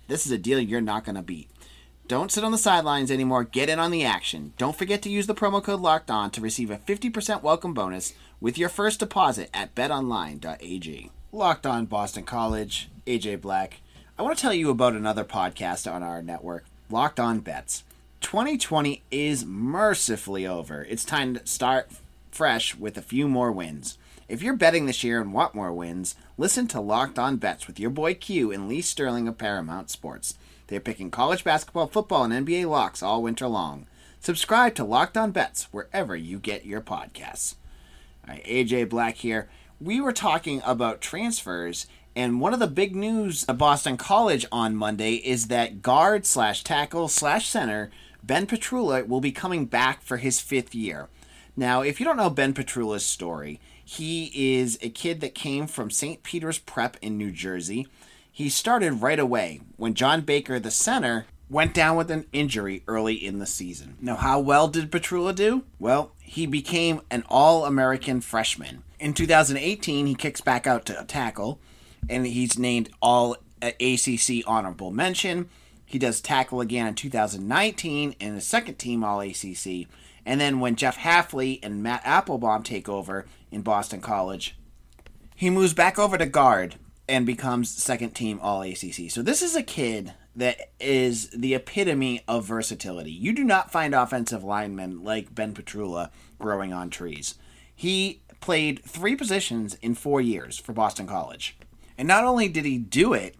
This 0.07 0.25
is 0.25 0.31
a 0.31 0.37
deal 0.37 0.59
you're 0.59 0.79
not 0.79 1.03
going 1.03 1.15
to 1.15 1.21
beat. 1.21 1.49
Don't 2.07 2.31
sit 2.31 2.45
on 2.45 2.53
the 2.53 2.57
sidelines 2.57 3.11
anymore. 3.11 3.43
Get 3.43 3.67
in 3.67 3.79
on 3.79 3.91
the 3.91 4.05
action. 4.05 4.53
Don't 4.57 4.77
forget 4.77 5.01
to 5.01 5.09
use 5.09 5.27
the 5.27 5.35
promo 5.35 5.61
code 5.61 5.81
locked 5.81 6.09
on 6.09 6.31
to 6.31 6.39
receive 6.39 6.71
a 6.71 6.77
50% 6.77 7.43
welcome 7.43 7.73
bonus 7.73 8.13
with 8.39 8.57
your 8.57 8.69
first 8.69 9.01
deposit 9.01 9.49
at 9.53 9.75
betonline.ag. 9.75 11.11
Locked 11.33 11.65
on 11.65 11.85
Boston 11.85 12.23
College, 12.23 12.87
AJ 13.05 13.41
Black. 13.41 13.81
I 14.17 14.21
want 14.21 14.37
to 14.37 14.41
tell 14.41 14.53
you 14.53 14.69
about 14.69 14.93
another 14.93 15.25
podcast 15.25 15.91
on 15.91 16.01
our 16.01 16.21
network, 16.21 16.63
Locked 16.89 17.19
On 17.19 17.41
Bets. 17.41 17.83
2020 18.21 19.03
is 19.11 19.45
mercifully 19.45 20.47
over. 20.47 20.83
It's 20.85 21.03
time 21.03 21.33
to 21.33 21.45
start 21.45 21.91
fresh 22.31 22.73
with 22.73 22.97
a 22.97 23.01
few 23.01 23.27
more 23.27 23.51
wins. 23.51 23.97
If 24.29 24.41
you're 24.41 24.57
betting 24.57 24.87
this 24.87 25.05
year 25.05 25.21
and 25.21 25.31
want 25.31 25.55
more 25.55 25.71
wins, 25.71 26.15
listen 26.37 26.67
to 26.67 26.81
Locked 26.81 27.17
On 27.17 27.37
Bets 27.37 27.65
with 27.65 27.79
your 27.79 27.89
boy 27.89 28.13
Q 28.13 28.51
and 28.51 28.67
Lee 28.67 28.81
Sterling 28.81 29.25
of 29.25 29.37
Paramount 29.37 29.89
Sports. 29.89 30.37
They're 30.67 30.81
picking 30.81 31.09
college 31.09 31.45
basketball, 31.45 31.87
football, 31.87 32.25
and 32.25 32.45
NBA 32.45 32.69
locks 32.69 33.01
all 33.01 33.23
winter 33.23 33.47
long. 33.47 33.87
Subscribe 34.19 34.75
to 34.75 34.83
Locked 34.83 35.15
On 35.15 35.31
Bets 35.31 35.69
wherever 35.71 36.13
you 36.13 36.39
get 36.39 36.65
your 36.65 36.81
podcasts. 36.81 37.55
All 38.27 38.33
right, 38.33 38.43
AJ 38.43 38.89
Black 38.89 39.15
here. 39.15 39.47
We 39.79 40.01
were 40.01 40.11
talking 40.11 40.61
about 40.65 40.99
transfers, 40.99 41.87
and 42.13 42.41
one 42.41 42.53
of 42.53 42.59
the 42.59 42.67
big 42.67 42.97
news 42.97 43.45
at 43.47 43.57
Boston 43.57 43.95
College 43.95 44.45
on 44.51 44.75
Monday 44.75 45.13
is 45.13 45.47
that 45.47 45.81
guard 45.81 46.25
slash 46.25 46.65
tackle 46.65 47.07
slash 47.07 47.47
center 47.47 47.91
Ben 48.21 48.45
Petrula 48.45 49.07
will 49.07 49.21
be 49.21 49.31
coming 49.31 49.67
back 49.67 50.01
for 50.01 50.17
his 50.17 50.41
fifth 50.41 50.75
year. 50.75 51.07
Now, 51.55 51.81
if 51.81 51.99
you 51.99 52.05
don't 52.05 52.17
know 52.17 52.29
Ben 52.29 52.53
Petrula's 52.53 53.05
story, 53.05 53.61
he 53.89 54.57
is 54.57 54.77
a 54.81 54.89
kid 54.89 55.21
that 55.21 55.33
came 55.33 55.65
from 55.65 55.89
St. 55.89 56.21
Peter's 56.21 56.59
Prep 56.59 56.97
in 57.01 57.17
New 57.17 57.31
Jersey. 57.31 57.87
He 58.29 58.49
started 58.49 59.01
right 59.01 59.17
away 59.17 59.61
when 59.77 59.93
Jon 59.93 60.21
Baker, 60.21 60.59
the 60.59 60.71
center, 60.71 61.25
went 61.49 61.73
down 61.73 61.95
with 61.95 62.11
an 62.11 62.25
injury 62.33 62.83
early 62.85 63.13
in 63.13 63.39
the 63.39 63.45
season. 63.45 63.95
Now, 64.01 64.17
how 64.17 64.41
well 64.41 64.67
did 64.67 64.91
Petrula 64.91 65.33
do? 65.33 65.63
Well, 65.79 66.11
he 66.19 66.45
became 66.45 66.99
an 67.09 67.23
All 67.29 67.63
American 67.63 68.19
freshman. 68.19 68.83
In 68.99 69.13
2018, 69.13 70.05
he 70.05 70.15
kicks 70.15 70.41
back 70.41 70.67
out 70.67 70.85
to 70.87 71.05
tackle, 71.07 71.61
and 72.09 72.27
he's 72.27 72.59
named 72.59 72.89
All 73.01 73.37
uh, 73.61 73.71
ACC 73.79 74.43
Honorable 74.45 74.91
Mention. 74.91 75.47
He 75.85 75.97
does 75.97 76.19
tackle 76.19 76.59
again 76.59 76.87
in 76.87 76.95
2019 76.95 78.15
and 78.19 78.35
the 78.35 78.41
second 78.41 78.75
team 78.75 79.05
All 79.05 79.21
ACC. 79.21 79.87
And 80.27 80.41
then 80.41 80.59
when 80.59 80.75
Jeff 80.75 80.97
Hafley 80.97 81.57
and 81.63 81.81
Matt 81.81 82.01
Applebaum 82.03 82.61
take 82.61 82.89
over 82.89 83.25
in 83.49 83.61
Boston 83.61 84.01
College, 84.01 84.57
he 85.33 85.49
moves 85.49 85.73
back 85.73 85.97
over 85.97 86.17
to 86.17 86.25
guard 86.25 86.75
and 87.07 87.25
becomes 87.25 87.69
second 87.69 88.09
team 88.09 88.37
All 88.41 88.61
ACC. 88.61 89.09
So 89.09 89.21
this 89.21 89.41
is 89.41 89.55
a 89.55 89.63
kid 89.63 90.13
that 90.35 90.57
is 90.81 91.29
the 91.29 91.55
epitome 91.55 92.23
of 92.27 92.43
versatility. 92.43 93.09
You 93.09 93.31
do 93.31 93.45
not 93.45 93.71
find 93.71 93.95
offensive 93.95 94.43
linemen 94.43 95.01
like 95.01 95.33
Ben 95.33 95.53
Petrula 95.53 96.11
growing 96.39 96.73
on 96.73 96.89
trees. 96.89 97.35
He 97.73 98.21
played 98.41 98.83
three 98.83 99.15
positions 99.15 99.75
in 99.75 99.95
four 99.95 100.19
years 100.19 100.57
for 100.57 100.73
Boston 100.73 101.07
College. 101.07 101.57
And 101.97 102.05
not 102.05 102.25
only 102.25 102.49
did 102.49 102.65
he 102.65 102.77
do 102.77 103.13
it, 103.13 103.35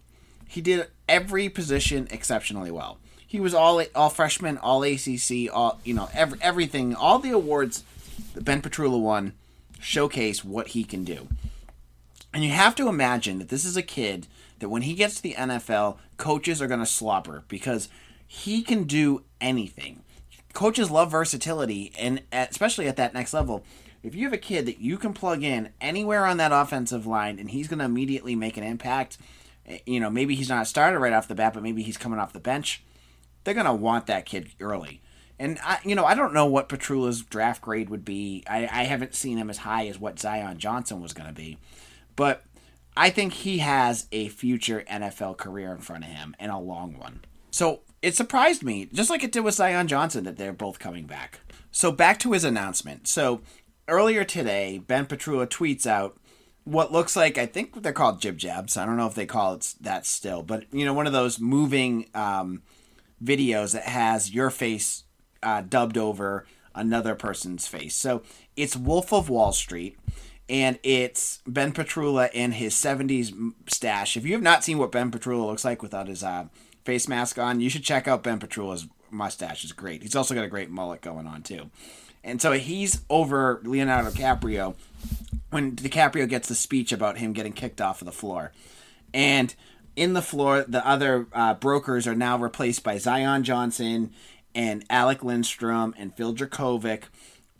he 0.46 0.62
did 0.62 0.88
every 1.06 1.50
position 1.50 2.08
exceptionally 2.10 2.70
well. 2.70 2.98
He 3.28 3.38
was 3.38 3.54
all 3.54 3.80
all 3.94 4.10
freshman, 4.10 4.58
all 4.58 4.82
ACC, 4.82 5.52
all 5.52 5.78
you 5.84 5.94
know, 5.94 6.08
every, 6.12 6.38
everything, 6.40 6.94
all 6.94 7.20
the 7.20 7.30
awards 7.30 7.84
that 8.34 8.44
Ben 8.44 8.62
Petrula 8.62 8.98
won 8.98 9.34
showcase 9.78 10.44
what 10.44 10.68
he 10.68 10.82
can 10.82 11.04
do. 11.04 11.28
And 12.32 12.42
you 12.42 12.50
have 12.50 12.74
to 12.76 12.88
imagine 12.88 13.38
that 13.38 13.50
this 13.50 13.64
is 13.64 13.76
a 13.76 13.82
kid 13.82 14.26
that 14.58 14.70
when 14.70 14.82
he 14.82 14.94
gets 14.94 15.16
to 15.16 15.22
the 15.22 15.34
NFL, 15.34 15.98
coaches 16.16 16.60
are 16.60 16.66
going 16.66 16.80
to 16.80 16.86
slobber 16.86 17.44
because 17.48 17.88
he 18.26 18.62
can 18.62 18.84
do 18.84 19.22
anything. 19.40 20.02
Coaches 20.52 20.90
love 20.90 21.10
versatility, 21.10 21.92
and 21.98 22.22
especially 22.32 22.88
at 22.88 22.96
that 22.96 23.14
next 23.14 23.32
level, 23.32 23.64
if 24.02 24.14
you 24.14 24.24
have 24.24 24.32
a 24.32 24.38
kid 24.38 24.66
that 24.66 24.80
you 24.80 24.96
can 24.96 25.12
plug 25.12 25.42
in 25.42 25.70
anywhere 25.80 26.24
on 26.24 26.38
that 26.38 26.52
offensive 26.52 27.06
line 27.06 27.38
and 27.38 27.50
he's 27.50 27.68
going 27.68 27.78
to 27.78 27.84
immediately 27.84 28.34
make 28.34 28.56
an 28.56 28.64
impact, 28.64 29.18
eh, 29.66 29.78
you 29.86 30.00
know, 30.00 30.10
maybe 30.10 30.34
he's 30.34 30.48
not 30.48 30.62
a 30.62 30.66
starter 30.66 30.98
right 30.98 31.12
off 31.12 31.28
the 31.28 31.34
bat, 31.34 31.54
but 31.54 31.62
maybe 31.62 31.82
he's 31.82 31.96
coming 31.96 32.18
off 32.18 32.32
the 32.32 32.40
bench, 32.40 32.82
they're 33.48 33.54
going 33.54 33.64
to 33.64 33.72
want 33.72 34.08
that 34.08 34.26
kid 34.26 34.50
early. 34.60 35.00
And 35.38 35.58
I, 35.64 35.78
you 35.82 35.94
know, 35.94 36.04
I 36.04 36.14
don't 36.14 36.34
know 36.34 36.44
what 36.44 36.68
Petrula's 36.68 37.22
draft 37.22 37.62
grade 37.62 37.88
would 37.88 38.04
be. 38.04 38.44
I, 38.46 38.68
I 38.70 38.82
haven't 38.84 39.14
seen 39.14 39.38
him 39.38 39.48
as 39.48 39.56
high 39.56 39.86
as 39.86 39.98
what 39.98 40.18
Zion 40.18 40.58
Johnson 40.58 41.00
was 41.00 41.14
going 41.14 41.28
to 41.28 41.34
be, 41.34 41.56
but 42.14 42.44
I 42.94 43.08
think 43.08 43.32
he 43.32 43.58
has 43.58 44.06
a 44.12 44.28
future 44.28 44.84
NFL 44.90 45.38
career 45.38 45.72
in 45.72 45.78
front 45.78 46.04
of 46.04 46.10
him 46.10 46.36
and 46.38 46.52
a 46.52 46.58
long 46.58 46.98
one. 46.98 47.20
So 47.50 47.80
it 48.02 48.14
surprised 48.14 48.62
me, 48.62 48.84
just 48.92 49.08
like 49.08 49.24
it 49.24 49.32
did 49.32 49.44
with 49.44 49.54
Zion 49.54 49.88
Johnson, 49.88 50.24
that 50.24 50.36
they're 50.36 50.52
both 50.52 50.78
coming 50.78 51.06
back. 51.06 51.40
So 51.70 51.90
back 51.90 52.18
to 52.18 52.32
his 52.32 52.44
announcement. 52.44 53.08
So 53.08 53.40
earlier 53.88 54.24
today, 54.24 54.76
Ben 54.76 55.06
Petrula 55.06 55.46
tweets 55.46 55.86
out 55.86 56.18
what 56.64 56.92
looks 56.92 57.16
like 57.16 57.38
I 57.38 57.46
think 57.46 57.82
they're 57.82 57.94
called 57.94 58.20
jib 58.20 58.36
jabs. 58.36 58.76
I 58.76 58.84
don't 58.84 58.98
know 58.98 59.06
if 59.06 59.14
they 59.14 59.24
call 59.24 59.54
it 59.54 59.74
that 59.80 60.04
still, 60.04 60.42
but 60.42 60.64
you 60.70 60.84
know, 60.84 60.92
one 60.92 61.06
of 61.06 61.14
those 61.14 61.40
moving 61.40 62.10
um, 62.14 62.62
videos 63.22 63.72
that 63.72 63.84
has 63.84 64.32
your 64.32 64.50
face 64.50 65.04
uh, 65.42 65.62
dubbed 65.62 65.98
over 65.98 66.46
another 66.74 67.14
person's 67.14 67.66
face. 67.66 67.94
So 67.94 68.22
it's 68.56 68.76
Wolf 68.76 69.12
of 69.12 69.28
Wall 69.28 69.52
Street, 69.52 69.98
and 70.48 70.78
it's 70.82 71.40
Ben 71.46 71.72
Petrula 71.72 72.30
in 72.32 72.52
his 72.52 72.74
70s 72.74 73.52
stash. 73.66 74.16
If 74.16 74.24
you 74.24 74.32
have 74.32 74.42
not 74.42 74.64
seen 74.64 74.78
what 74.78 74.92
Ben 74.92 75.10
Petrula 75.10 75.46
looks 75.46 75.64
like 75.64 75.82
without 75.82 76.08
his 76.08 76.22
uh, 76.22 76.46
face 76.84 77.08
mask 77.08 77.38
on, 77.38 77.60
you 77.60 77.68
should 77.68 77.84
check 77.84 78.08
out 78.08 78.22
Ben 78.22 78.38
Petrula's 78.38 78.86
mustache. 79.10 79.64
It's 79.64 79.72
great. 79.72 80.02
He's 80.02 80.16
also 80.16 80.34
got 80.34 80.44
a 80.44 80.48
great 80.48 80.70
mullet 80.70 81.00
going 81.00 81.26
on, 81.26 81.42
too. 81.42 81.70
And 82.24 82.42
so 82.42 82.52
he's 82.52 83.02
over 83.08 83.60
Leonardo 83.64 84.10
DiCaprio 84.10 84.74
when 85.50 85.74
DiCaprio 85.76 86.28
gets 86.28 86.48
the 86.48 86.54
speech 86.54 86.92
about 86.92 87.18
him 87.18 87.32
getting 87.32 87.52
kicked 87.52 87.80
off 87.80 88.02
of 88.02 88.06
the 88.06 88.12
floor. 88.12 88.52
And 89.14 89.54
in 89.98 90.12
the 90.12 90.22
floor, 90.22 90.64
the 90.66 90.86
other 90.86 91.26
uh, 91.32 91.54
brokers 91.54 92.06
are 92.06 92.14
now 92.14 92.38
replaced 92.38 92.84
by 92.84 92.98
Zion 92.98 93.42
Johnson 93.42 94.12
and 94.54 94.84
Alec 94.88 95.24
Lindstrom 95.24 95.94
and 95.98 96.16
Phil 96.16 96.34
Jurkovec. 96.34 97.04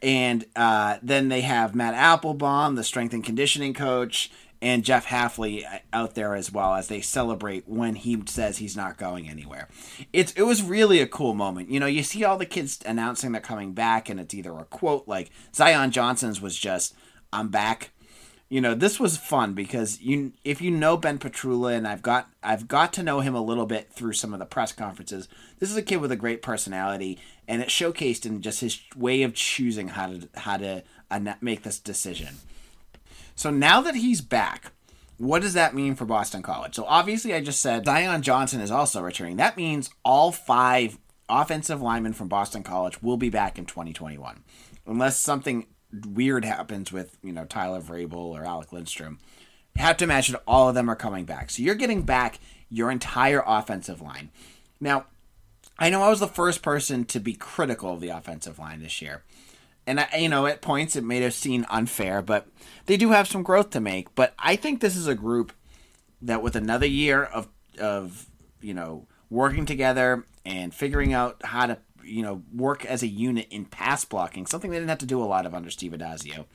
And 0.00 0.46
uh, 0.54 0.98
then 1.02 1.28
they 1.28 1.40
have 1.40 1.74
Matt 1.74 1.94
Applebaum, 1.94 2.76
the 2.76 2.84
strength 2.84 3.12
and 3.12 3.24
conditioning 3.24 3.74
coach, 3.74 4.30
and 4.60 4.84
Jeff 4.84 5.06
Hafley 5.06 5.64
uh, 5.64 5.78
out 5.92 6.14
there 6.14 6.34
as 6.34 6.52
well 6.52 6.74
as 6.74 6.88
they 6.88 7.00
celebrate 7.00 7.68
when 7.68 7.94
he 7.94 8.22
says 8.26 8.58
he's 8.58 8.76
not 8.76 8.96
going 8.96 9.28
anywhere. 9.28 9.68
It's 10.12 10.32
it 10.32 10.42
was 10.42 10.62
really 10.62 11.00
a 11.00 11.06
cool 11.06 11.34
moment. 11.34 11.70
You 11.70 11.80
know, 11.80 11.86
you 11.86 12.02
see 12.02 12.24
all 12.24 12.38
the 12.38 12.46
kids 12.46 12.78
announcing 12.86 13.32
they're 13.32 13.40
coming 13.40 13.72
back, 13.72 14.08
and 14.08 14.20
it's 14.20 14.34
either 14.34 14.52
a 14.52 14.64
quote 14.64 15.06
like 15.06 15.30
Zion 15.54 15.90
Johnson's 15.90 16.40
was 16.40 16.56
just 16.56 16.94
"I'm 17.32 17.48
back." 17.48 17.90
You 18.48 18.62
know, 18.62 18.74
this 18.74 18.98
was 18.98 19.18
fun 19.18 19.52
because 19.52 20.00
you 20.00 20.32
if 20.42 20.62
you 20.62 20.70
know 20.70 20.96
Ben 20.96 21.18
Petrula 21.18 21.74
and 21.74 21.86
I've 21.86 22.00
got 22.00 22.30
I've 22.42 22.66
got 22.66 22.94
to 22.94 23.02
know 23.02 23.20
him 23.20 23.34
a 23.34 23.42
little 23.42 23.66
bit 23.66 23.92
through 23.92 24.14
some 24.14 24.32
of 24.32 24.38
the 24.38 24.46
press 24.46 24.72
conferences. 24.72 25.28
This 25.58 25.70
is 25.70 25.76
a 25.76 25.82
kid 25.82 25.96
with 25.96 26.12
a 26.12 26.16
great 26.16 26.40
personality, 26.40 27.18
and 27.46 27.60
it 27.60 27.68
showcased 27.68 28.24
in 28.24 28.40
just 28.40 28.60
his 28.60 28.80
way 28.96 29.22
of 29.22 29.34
choosing 29.34 29.88
how 29.88 30.06
to 30.06 30.28
how 30.34 30.56
to 30.56 30.82
uh, 31.10 31.34
make 31.42 31.62
this 31.62 31.78
decision. 31.78 32.36
So 33.34 33.50
now 33.50 33.82
that 33.82 33.96
he's 33.96 34.22
back, 34.22 34.72
what 35.18 35.42
does 35.42 35.52
that 35.52 35.74
mean 35.74 35.94
for 35.94 36.06
Boston 36.06 36.42
College? 36.42 36.74
So 36.74 36.84
obviously, 36.86 37.34
I 37.34 37.42
just 37.42 37.60
said 37.60 37.84
Zion 37.84 38.22
Johnson 38.22 38.62
is 38.62 38.70
also 38.70 39.02
returning. 39.02 39.36
That 39.36 39.58
means 39.58 39.90
all 40.06 40.32
five 40.32 40.98
offensive 41.28 41.82
linemen 41.82 42.14
from 42.14 42.28
Boston 42.28 42.62
College 42.62 43.02
will 43.02 43.18
be 43.18 43.28
back 43.28 43.58
in 43.58 43.66
2021, 43.66 44.42
unless 44.86 45.18
something 45.18 45.66
weird 46.06 46.44
happens 46.44 46.92
with 46.92 47.16
you 47.22 47.32
know 47.32 47.44
Tyler 47.44 47.80
Vrabel 47.80 48.14
or 48.14 48.44
Alec 48.44 48.72
Lindstrom. 48.72 49.18
You 49.76 49.82
have 49.82 49.96
to 49.98 50.04
imagine 50.04 50.36
all 50.46 50.68
of 50.68 50.74
them 50.74 50.90
are 50.90 50.96
coming 50.96 51.24
back. 51.24 51.50
So 51.50 51.62
you're 51.62 51.74
getting 51.74 52.02
back 52.02 52.40
your 52.68 52.90
entire 52.90 53.42
offensive 53.46 54.00
line. 54.00 54.30
Now, 54.80 55.06
I 55.78 55.90
know 55.90 56.02
I 56.02 56.08
was 56.10 56.20
the 56.20 56.26
first 56.26 56.62
person 56.62 57.04
to 57.06 57.20
be 57.20 57.34
critical 57.34 57.92
of 57.92 58.00
the 58.00 58.08
offensive 58.08 58.58
line 58.58 58.82
this 58.82 59.00
year 59.00 59.22
and 59.88 60.00
I, 60.00 60.16
you 60.18 60.28
know, 60.28 60.44
at 60.44 60.60
points 60.60 60.96
it 60.96 61.02
may 61.02 61.20
have 61.22 61.32
seemed 61.32 61.64
unfair, 61.70 62.20
but 62.20 62.46
they 62.84 62.98
do 62.98 63.10
have 63.10 63.26
some 63.26 63.42
growth 63.42 63.70
to 63.70 63.80
make. 63.80 64.14
But 64.14 64.34
I 64.38 64.54
think 64.54 64.80
this 64.80 64.96
is 64.96 65.06
a 65.06 65.14
group 65.14 65.50
that, 66.20 66.42
with 66.42 66.54
another 66.54 66.86
year 66.86 67.24
of 67.24 67.48
of 67.80 68.26
you 68.60 68.74
know 68.74 69.06
working 69.30 69.64
together 69.64 70.26
and 70.44 70.74
figuring 70.74 71.14
out 71.14 71.40
how 71.42 71.66
to 71.66 71.78
you 72.08 72.22
know 72.22 72.42
work 72.54 72.84
as 72.84 73.02
a 73.02 73.06
unit 73.06 73.46
in 73.50 73.64
pass 73.64 74.04
blocking, 74.04 74.46
something 74.46 74.70
they 74.70 74.78
didn't 74.78 74.90
have 74.90 74.98
to 74.98 75.06
do 75.06 75.22
a 75.22 75.24
lot 75.24 75.46
of 75.46 75.54
under 75.54 75.70
Steve 75.70 75.92
Addazio. 75.92 76.46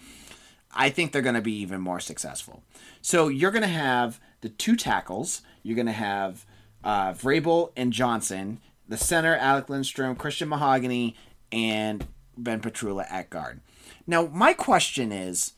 I 0.75 0.89
think 0.89 1.12
they're 1.12 1.22
going 1.22 1.36
to 1.36 1.41
be 1.41 1.55
even 1.60 1.81
more 1.81 2.00
successful. 2.00 2.63
So 3.01 3.27
you're 3.27 3.51
going 3.51 3.62
to 3.62 3.67
have 3.67 4.19
the 4.41 4.50
two 4.50 4.75
tackles. 4.75 5.41
You're 5.62 5.75
going 5.75 5.86
to 5.86 5.91
have 5.91 6.45
uh, 6.83 7.13
Vrabel 7.13 7.72
and 7.77 7.93
Johnson. 7.93 8.60
The 8.88 8.98
center, 8.98 9.36
Alec 9.36 9.69
Lindstrom, 9.69 10.15
Christian 10.15 10.50
Mahogany, 10.50 11.15
and 11.51 12.07
Ben 12.38 12.60
Petrula 12.60 13.05
at 13.10 13.29
guard. 13.29 13.62
Now, 14.07 14.27
my 14.27 14.53
question 14.53 15.12
is 15.12 15.53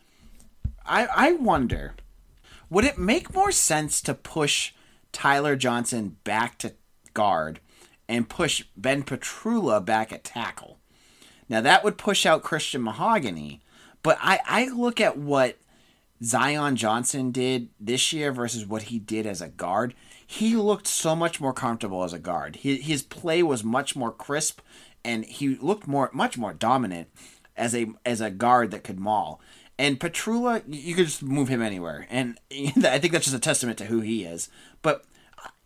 I, 0.85 1.07
I 1.07 1.31
wonder 1.33 1.95
would 2.69 2.85
it 2.85 2.97
make 2.97 3.33
more 3.33 3.51
sense 3.51 4.01
to 4.01 4.13
push 4.13 4.73
Tyler 5.11 5.55
Johnson 5.55 6.17
back 6.23 6.57
to 6.59 6.73
guard 7.13 7.59
and 8.07 8.29
push 8.29 8.63
Ben 8.75 9.03
Petrula 9.03 9.81
back 9.81 10.11
at 10.11 10.23
tackle? 10.23 10.79
Now, 11.47 11.61
that 11.61 11.83
would 11.83 11.97
push 11.97 12.25
out 12.25 12.43
Christian 12.43 12.81
Mahogany, 12.81 13.61
but 14.01 14.17
I, 14.21 14.39
I 14.45 14.67
look 14.69 14.99
at 14.99 15.17
what 15.17 15.57
Zion 16.23 16.75
Johnson 16.75 17.31
did 17.31 17.69
this 17.79 18.11
year 18.13 18.31
versus 18.31 18.65
what 18.65 18.83
he 18.83 18.99
did 18.99 19.27
as 19.27 19.41
a 19.41 19.49
guard. 19.49 19.93
He 20.25 20.55
looked 20.55 20.87
so 20.87 21.15
much 21.15 21.39
more 21.39 21.53
comfortable 21.53 22.03
as 22.03 22.13
a 22.13 22.19
guard. 22.19 22.57
His, 22.57 22.85
his 22.85 23.03
play 23.03 23.43
was 23.43 23.63
much 23.63 23.95
more 23.95 24.11
crisp 24.11 24.61
and 25.05 25.23
he 25.25 25.55
looked 25.55 25.87
more 25.87 26.09
much 26.11 26.37
more 26.37 26.51
dominant 26.51 27.07
as 27.55 27.73
a 27.75 27.87
as 28.05 28.19
a 28.19 28.31
guard 28.31 28.71
that 28.71 28.83
could 28.83 28.99
maul. 28.99 29.39
And 29.77 29.99
Petrula, 29.99 30.63
you 30.67 30.95
could 30.95 31.05
just 31.05 31.21
move 31.21 31.47
him 31.47 31.61
anywhere, 31.61 32.07
and 32.09 32.39
I 32.51 32.97
think 32.99 33.13
that's 33.13 33.25
just 33.25 33.35
a 33.35 33.39
testament 33.39 33.77
to 33.77 33.85
who 33.85 34.01
he 34.01 34.23
is. 34.23 34.49
But 34.81 35.05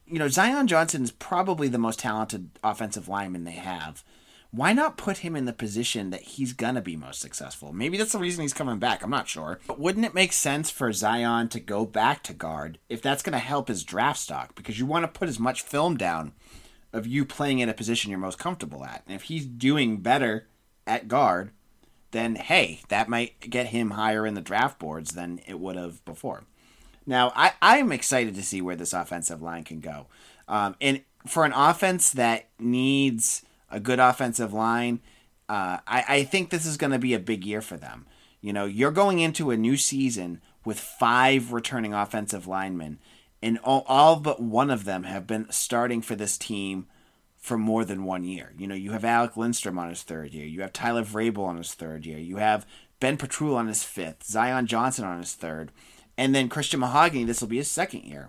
you 0.10 0.20
know, 0.20 0.28
Zion 0.28 0.68
Johnson 0.68 1.04
is 1.04 1.12
probably 1.12 1.68
the 1.68 1.78
most 1.78 2.00
talented 2.00 2.50
offensive 2.64 3.08
lineman 3.08 3.44
they 3.44 3.52
have. 3.52 4.04
Why 4.52 4.74
not 4.74 4.98
put 4.98 5.18
him 5.18 5.36
in 5.36 5.46
the 5.46 5.54
position 5.54 6.10
that 6.10 6.22
he's 6.22 6.54
gonna 6.54 6.82
be 6.82 6.96
most 6.96 7.22
successful? 7.22 7.72
Maybe 7.72 7.98
that's 7.98 8.14
the 8.14 8.20
reason 8.20 8.42
he's 8.42 8.54
coming 8.54 8.80
back. 8.80 9.04
I'm 9.04 9.12
not 9.12 9.28
sure. 9.28 9.60
But 9.68 9.80
wouldn't 9.80 10.06
it 10.06 10.16
make 10.16 10.34
sense 10.34 10.72
for 10.72 10.92
Zion 10.92 11.50
to 11.50 11.60
go 11.60 11.86
back 11.86 12.24
to 12.24 12.34
guard 12.34 12.80
if 12.90 13.00
that's 13.00 13.22
gonna 13.22 13.38
help 13.38 13.68
his 13.68 13.84
draft 13.84 14.20
stock? 14.20 14.56
Because 14.56 14.80
you 14.80 14.88
want 14.88 15.04
to 15.04 15.20
put 15.20 15.30
as 15.30 15.40
much 15.40 15.62
film 15.62 15.98
down 15.98 16.34
of 16.92 17.06
you 17.06 17.26
playing 17.26 17.60
in 17.60 17.70
a 17.70 17.74
position 17.74 18.10
you're 18.10 18.20
most 18.20 18.40
comfortable 18.40 18.84
at. 18.84 19.04
And 19.06 19.16
if 19.16 19.24
he's 19.24 19.46
doing 19.46 19.98
better 19.98 20.48
at 20.88 21.08
guard, 21.08 21.52
then 22.10 22.36
hey, 22.36 22.82
that 22.90 23.08
might 23.08 23.52
get 23.52 23.68
him 23.68 23.92
higher 23.92 24.26
in 24.26 24.34
the 24.34 24.42
draft 24.42 24.80
boards 24.80 25.12
than 25.12 25.42
it 25.46 25.60
would 25.60 25.76
have 25.76 26.04
before. 26.06 26.46
Now, 27.10 27.34
I, 27.36 27.54
I'm 27.60 27.92
excited 27.92 28.36
to 28.36 28.44
see 28.44 28.62
where 28.62 28.76
this 28.76 28.94
offensive 28.94 29.42
line 29.42 29.64
can 29.64 29.80
go. 29.80 30.06
Um, 30.48 30.76
and 30.80 31.02
for 31.26 31.44
an 31.44 31.54
offense 31.54 32.12
that 32.12 32.50
needs 32.60 33.44
a 33.72 33.80
good 33.80 34.00
offensive 34.00 34.54
line, 34.54 35.00
uh, 35.50 35.80
I, 35.88 36.06
I 36.08 36.24
think 36.24 36.52
this 36.52 36.68
is 36.68 36.78
going 36.78 36.92
to 36.92 37.00
be 37.00 37.16
a 37.16 37.20
big 37.20 37.44
year 37.44 37.62
for 37.62 37.78
them. 37.78 38.06
You 38.42 38.54
know, 38.54 38.66
you're 38.66 38.92
going 38.92 39.18
into 39.18 39.50
a 39.50 39.58
new 39.58 39.76
season 39.76 40.40
with 40.64 40.80
five 40.80 41.52
returning 41.52 41.96
offensive 41.96 42.46
linemen 42.46 43.00
and 43.42 43.58
all, 43.64 43.86
all 43.88 44.18
but 44.18 44.40
one 44.40 44.70
of 44.70 44.86
them 44.86 45.02
have 45.04 45.26
been 45.26 45.48
starting 45.50 46.04
for 46.04 46.16
this 46.16 46.38
team 46.38 46.86
for 47.38 47.58
more 47.58 47.84
than 47.86 48.04
one 48.04 48.24
year. 48.24 48.54
You 48.56 48.68
know, 48.68 48.76
you 48.76 48.92
have 48.92 49.04
Alec 49.04 49.36
Lindstrom 49.36 49.80
on 49.80 49.90
his 49.90 50.04
third 50.04 50.32
year, 50.32 50.46
you 50.46 50.62
have 50.62 50.74
Tyler 50.74 51.04
Vrabel 51.04 51.46
on 51.46 51.58
his 51.58 51.74
third 51.74 52.06
year, 52.06 52.20
you 52.20 52.36
have 52.36 52.68
Ben 53.00 53.18
Petrula 53.18 53.56
on 53.56 53.68
his 53.68 53.84
fifth, 53.84 54.26
Zion 54.26 54.68
Johnson 54.68 55.06
on 55.06 55.18
his 55.18 55.34
third, 55.34 55.72
and 56.20 56.36
then 56.36 56.50
Christian 56.50 56.82
Mahogany, 56.82 57.24
this 57.24 57.40
will 57.40 57.48
be 57.48 57.56
his 57.56 57.72
second 57.72 58.04
year. 58.04 58.28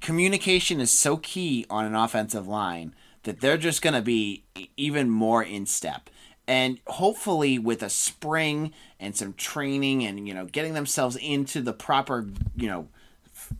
Communication 0.00 0.80
is 0.80 0.90
so 0.90 1.18
key 1.18 1.66
on 1.68 1.84
an 1.84 1.94
offensive 1.94 2.48
line 2.48 2.94
that 3.24 3.42
they're 3.42 3.58
just 3.58 3.82
going 3.82 3.92
to 3.92 4.00
be 4.00 4.44
even 4.78 5.10
more 5.10 5.42
in 5.42 5.66
step. 5.66 6.08
And 6.46 6.80
hopefully, 6.86 7.58
with 7.58 7.82
a 7.82 7.90
spring 7.90 8.72
and 8.98 9.14
some 9.14 9.34
training 9.34 10.06
and, 10.06 10.26
you 10.26 10.32
know, 10.32 10.46
getting 10.46 10.72
themselves 10.72 11.16
into 11.16 11.60
the 11.60 11.74
proper, 11.74 12.26
you 12.56 12.66
know, 12.66 12.88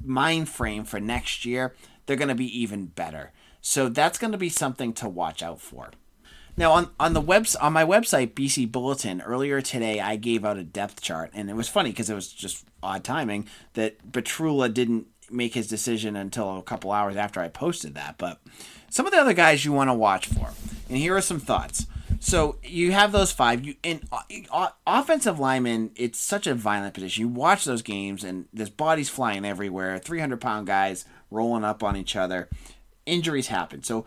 mind 0.02 0.48
frame 0.48 0.84
for 0.84 0.98
next 0.98 1.44
year, 1.44 1.75
they're 2.06 2.16
going 2.16 2.28
to 2.28 2.34
be 2.34 2.58
even 2.58 2.87
better. 2.87 3.32
So 3.60 3.90
that's 3.90 4.16
going 4.16 4.32
to 4.32 4.38
be 4.38 4.48
something 4.48 4.94
to 4.94 5.10
watch 5.10 5.42
out 5.42 5.60
for. 5.60 5.90
Now 6.59 6.73
on 6.73 6.91
on 6.99 7.12
the 7.12 7.21
webs 7.21 7.55
on 7.55 7.73
my 7.73 7.85
website 7.85 8.33
BC 8.33 8.73
Bulletin 8.73 9.21
earlier 9.21 9.61
today 9.61 10.00
I 10.00 10.17
gave 10.17 10.45
out 10.45 10.57
a 10.57 10.65
depth 10.65 11.00
chart 11.00 11.31
and 11.33 11.49
it 11.49 11.55
was 11.55 11.69
funny 11.69 11.91
because 11.91 12.11
it 12.11 12.15
was 12.15 12.33
just 12.33 12.65
odd 12.83 13.05
timing 13.05 13.47
that 13.75 14.11
Petrula 14.11 14.69
didn't 14.69 15.07
make 15.31 15.55
his 15.55 15.69
decision 15.69 16.17
until 16.17 16.59
a 16.59 16.62
couple 16.62 16.91
hours 16.91 17.15
after 17.15 17.38
I 17.38 17.47
posted 17.47 17.95
that. 17.95 18.17
But 18.19 18.41
some 18.91 19.07
of 19.07 19.12
the 19.12 19.19
other 19.19 19.35
guys 19.35 19.65
you 19.65 19.73
want 19.73 19.88
to 19.88 19.95
watch 19.95 20.27
for, 20.27 20.50
and 20.88 20.99
here 20.99 21.17
are 21.17 21.21
some 21.21 21.38
thoughts. 21.38 21.87
So 22.19 22.57
you 22.65 22.91
have 22.91 23.12
those 23.12 23.31
five. 23.31 23.65
You 23.65 23.77
and 23.85 24.09
uh, 24.11 24.71
offensive 24.85 25.38
linemen. 25.38 25.93
It's 25.95 26.19
such 26.19 26.49
a 26.49 26.55
violent 26.57 26.95
position. 26.95 27.21
You 27.21 27.29
watch 27.29 27.65
those 27.67 27.83
games, 27.83 28.25
and 28.25 28.47
there's 28.53 28.71
bodies 28.71 29.09
flying 29.09 29.45
everywhere. 29.45 29.99
Three 29.99 30.19
hundred 30.19 30.41
pound 30.41 30.67
guys 30.67 31.05
rolling 31.31 31.62
up 31.62 31.85
on 31.85 31.97
each 31.97 32.17
other. 32.17 32.49
Injuries 33.07 33.47
happen. 33.47 33.85
So 33.85 34.05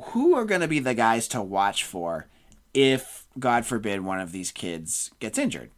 who 0.00 0.34
are 0.34 0.44
going 0.44 0.60
to 0.60 0.68
be 0.68 0.78
the 0.78 0.94
guys 0.94 1.28
to 1.28 1.42
watch 1.42 1.84
for 1.84 2.26
if, 2.74 3.26
God 3.38 3.66
forbid, 3.66 4.00
one 4.00 4.20
of 4.20 4.32
these 4.32 4.50
kids 4.50 5.10
gets 5.18 5.38
injured? 5.38 5.70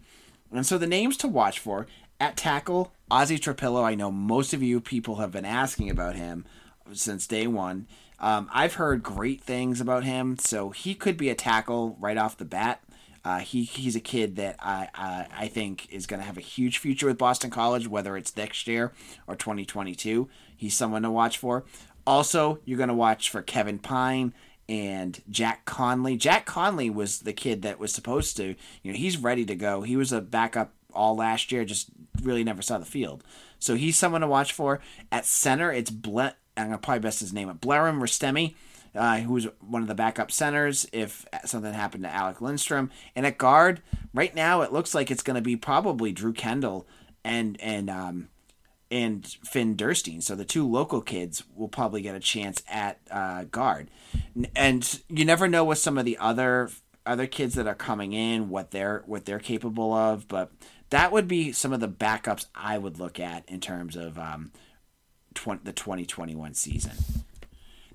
And 0.52 0.66
so 0.66 0.78
the 0.78 0.86
names 0.86 1.16
to 1.18 1.28
watch 1.28 1.58
for 1.58 1.86
at 2.20 2.36
tackle, 2.36 2.92
Ozzy 3.10 3.38
Trapilo. 3.38 3.82
I 3.82 3.94
know 3.94 4.10
most 4.10 4.54
of 4.54 4.62
you 4.62 4.80
people 4.80 5.16
have 5.16 5.32
been 5.32 5.44
asking 5.44 5.90
about 5.90 6.14
him 6.16 6.44
since 6.92 7.26
day 7.26 7.46
one. 7.46 7.86
Um, 8.20 8.48
I've 8.52 8.74
heard 8.74 9.02
great 9.02 9.42
things 9.42 9.80
about 9.80 10.04
him, 10.04 10.38
so 10.38 10.70
he 10.70 10.94
could 10.94 11.16
be 11.16 11.28
a 11.28 11.34
tackle 11.34 11.96
right 12.00 12.16
off 12.16 12.36
the 12.36 12.44
bat. 12.44 12.82
Uh, 13.24 13.38
he 13.38 13.64
he's 13.64 13.96
a 13.96 14.00
kid 14.00 14.36
that 14.36 14.56
I 14.60 14.88
I, 14.94 15.26
I 15.36 15.48
think 15.48 15.90
is 15.90 16.06
going 16.06 16.20
to 16.20 16.26
have 16.26 16.36
a 16.36 16.42
huge 16.42 16.78
future 16.78 17.06
with 17.06 17.18
Boston 17.18 17.50
College, 17.50 17.88
whether 17.88 18.16
it's 18.16 18.36
next 18.36 18.66
year 18.66 18.92
or 19.26 19.34
2022. 19.34 20.28
He's 20.56 20.76
someone 20.76 21.02
to 21.02 21.10
watch 21.10 21.38
for. 21.38 21.64
Also, 22.06 22.60
you're 22.64 22.78
going 22.78 22.88
to 22.88 22.94
watch 22.94 23.30
for 23.30 23.42
Kevin 23.42 23.78
Pyne 23.78 24.34
and 24.68 25.20
Jack 25.28 25.64
Conley. 25.64 26.16
Jack 26.16 26.46
Conley 26.46 26.90
was 26.90 27.20
the 27.20 27.32
kid 27.32 27.62
that 27.62 27.78
was 27.78 27.92
supposed 27.92 28.36
to, 28.36 28.54
you 28.82 28.92
know, 28.92 28.98
he's 28.98 29.18
ready 29.18 29.44
to 29.44 29.54
go. 29.54 29.82
He 29.82 29.96
was 29.96 30.12
a 30.12 30.20
backup 30.20 30.72
all 30.92 31.16
last 31.16 31.52
year, 31.52 31.64
just 31.64 31.88
really 32.22 32.44
never 32.44 32.62
saw 32.62 32.78
the 32.78 32.84
field. 32.84 33.24
So 33.58 33.74
he's 33.74 33.96
someone 33.96 34.20
to 34.20 34.26
watch 34.26 34.52
for. 34.52 34.80
At 35.10 35.26
center, 35.26 35.72
it's 35.72 35.90
Ble- 35.90 36.34
I'm 36.56 36.66
gonna 36.66 36.78
probably 36.78 37.00
best 37.00 37.20
his 37.20 37.32
name, 37.32 37.48
Blerim 37.48 38.00
Rostemi, 38.00 38.54
uh, 38.94 39.18
who's 39.18 39.48
one 39.60 39.82
of 39.82 39.88
the 39.88 39.94
backup 39.94 40.30
centers 40.30 40.86
if 40.92 41.26
something 41.44 41.72
happened 41.72 42.04
to 42.04 42.10
Alec 42.14 42.40
Lindstrom. 42.40 42.90
And 43.16 43.26
at 43.26 43.38
guard, 43.38 43.82
right 44.12 44.34
now 44.34 44.62
it 44.62 44.72
looks 44.72 44.94
like 44.94 45.10
it's 45.10 45.22
gonna 45.22 45.40
be 45.40 45.56
probably 45.56 46.12
Drew 46.12 46.32
Kendall 46.32 46.86
and 47.24 47.60
and 47.60 47.90
um, 47.90 48.28
and 48.90 49.26
Finn 49.44 49.76
Dirstine. 49.76 50.20
So 50.20 50.34
the 50.34 50.44
two 50.44 50.68
local 50.68 51.00
kids 51.00 51.42
will 51.54 51.68
probably 51.68 52.02
get 52.02 52.14
a 52.14 52.20
chance 52.20 52.62
at 52.68 53.00
uh, 53.10 53.44
guard. 53.44 53.90
And 54.54 55.00
you 55.08 55.24
never 55.24 55.48
know 55.48 55.64
with 55.64 55.78
some 55.78 55.98
of 55.98 56.04
the 56.04 56.18
other 56.18 56.70
other 57.06 57.26
kids 57.26 57.54
that 57.54 57.66
are 57.66 57.74
coming 57.74 58.14
in 58.14 58.48
what 58.48 58.70
they're 58.70 59.02
what 59.06 59.24
they're 59.24 59.38
capable 59.38 59.92
of, 59.92 60.26
but 60.28 60.50
that 60.90 61.12
would 61.12 61.28
be 61.28 61.52
some 61.52 61.72
of 61.72 61.80
the 61.80 61.88
backups 61.88 62.46
I 62.54 62.78
would 62.78 62.98
look 62.98 63.18
at 63.18 63.48
in 63.48 63.60
terms 63.60 63.96
of 63.96 64.18
um, 64.18 64.52
tw- 65.34 65.64
the 65.64 65.72
2021 65.72 66.54
season. 66.54 66.92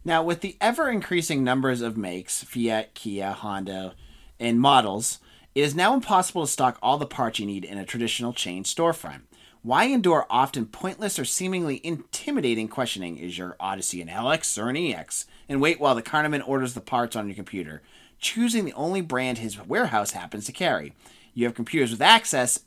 Now, 0.05 0.23
with 0.23 0.41
the 0.41 0.57
ever 0.61 0.89
increasing 0.89 1.43
numbers 1.43 1.81
of 1.81 1.97
makes, 1.97 2.43
Fiat, 2.43 2.93
Kia, 2.93 3.31
Honda, 3.31 3.95
and 4.39 4.59
models, 4.59 5.19
it 5.55 5.61
is 5.61 5.75
now 5.75 5.93
impossible 5.93 6.45
to 6.45 6.51
stock 6.51 6.77
all 6.81 6.97
the 6.97 7.05
parts 7.05 7.39
you 7.39 7.45
need 7.45 7.65
in 7.65 7.77
a 7.77 7.85
traditional 7.85 8.33
chain 8.33 8.63
storefront. 8.63 9.21
Why 9.61 9.85
endure 9.85 10.25
often 10.29 10.67
pointless 10.67 11.19
or 11.19 11.25
seemingly 11.25 11.81
intimidating 11.83 12.69
questioning? 12.69 13.17
Is 13.17 13.37
your 13.37 13.57
Odyssey 13.59 14.01
an 14.01 14.07
LX 14.07 14.61
or 14.61 14.69
an 14.69 14.77
EX? 14.77 15.25
And 15.49 15.59
wait 15.59 15.81
while 15.81 15.95
the 15.95 16.01
carniman 16.01 16.47
orders 16.47 16.75
the 16.75 16.81
parts 16.81 17.13
on 17.13 17.27
your 17.27 17.35
computer, 17.35 17.81
choosing 18.19 18.63
the 18.63 18.73
only 18.73 19.01
brand 19.01 19.39
his 19.39 19.59
warehouse 19.59 20.11
happens 20.11 20.45
to 20.45 20.53
carry. 20.53 20.93
You 21.33 21.45
have 21.45 21.55
computers 21.55 21.91
with 21.91 22.01
access 22.01 22.61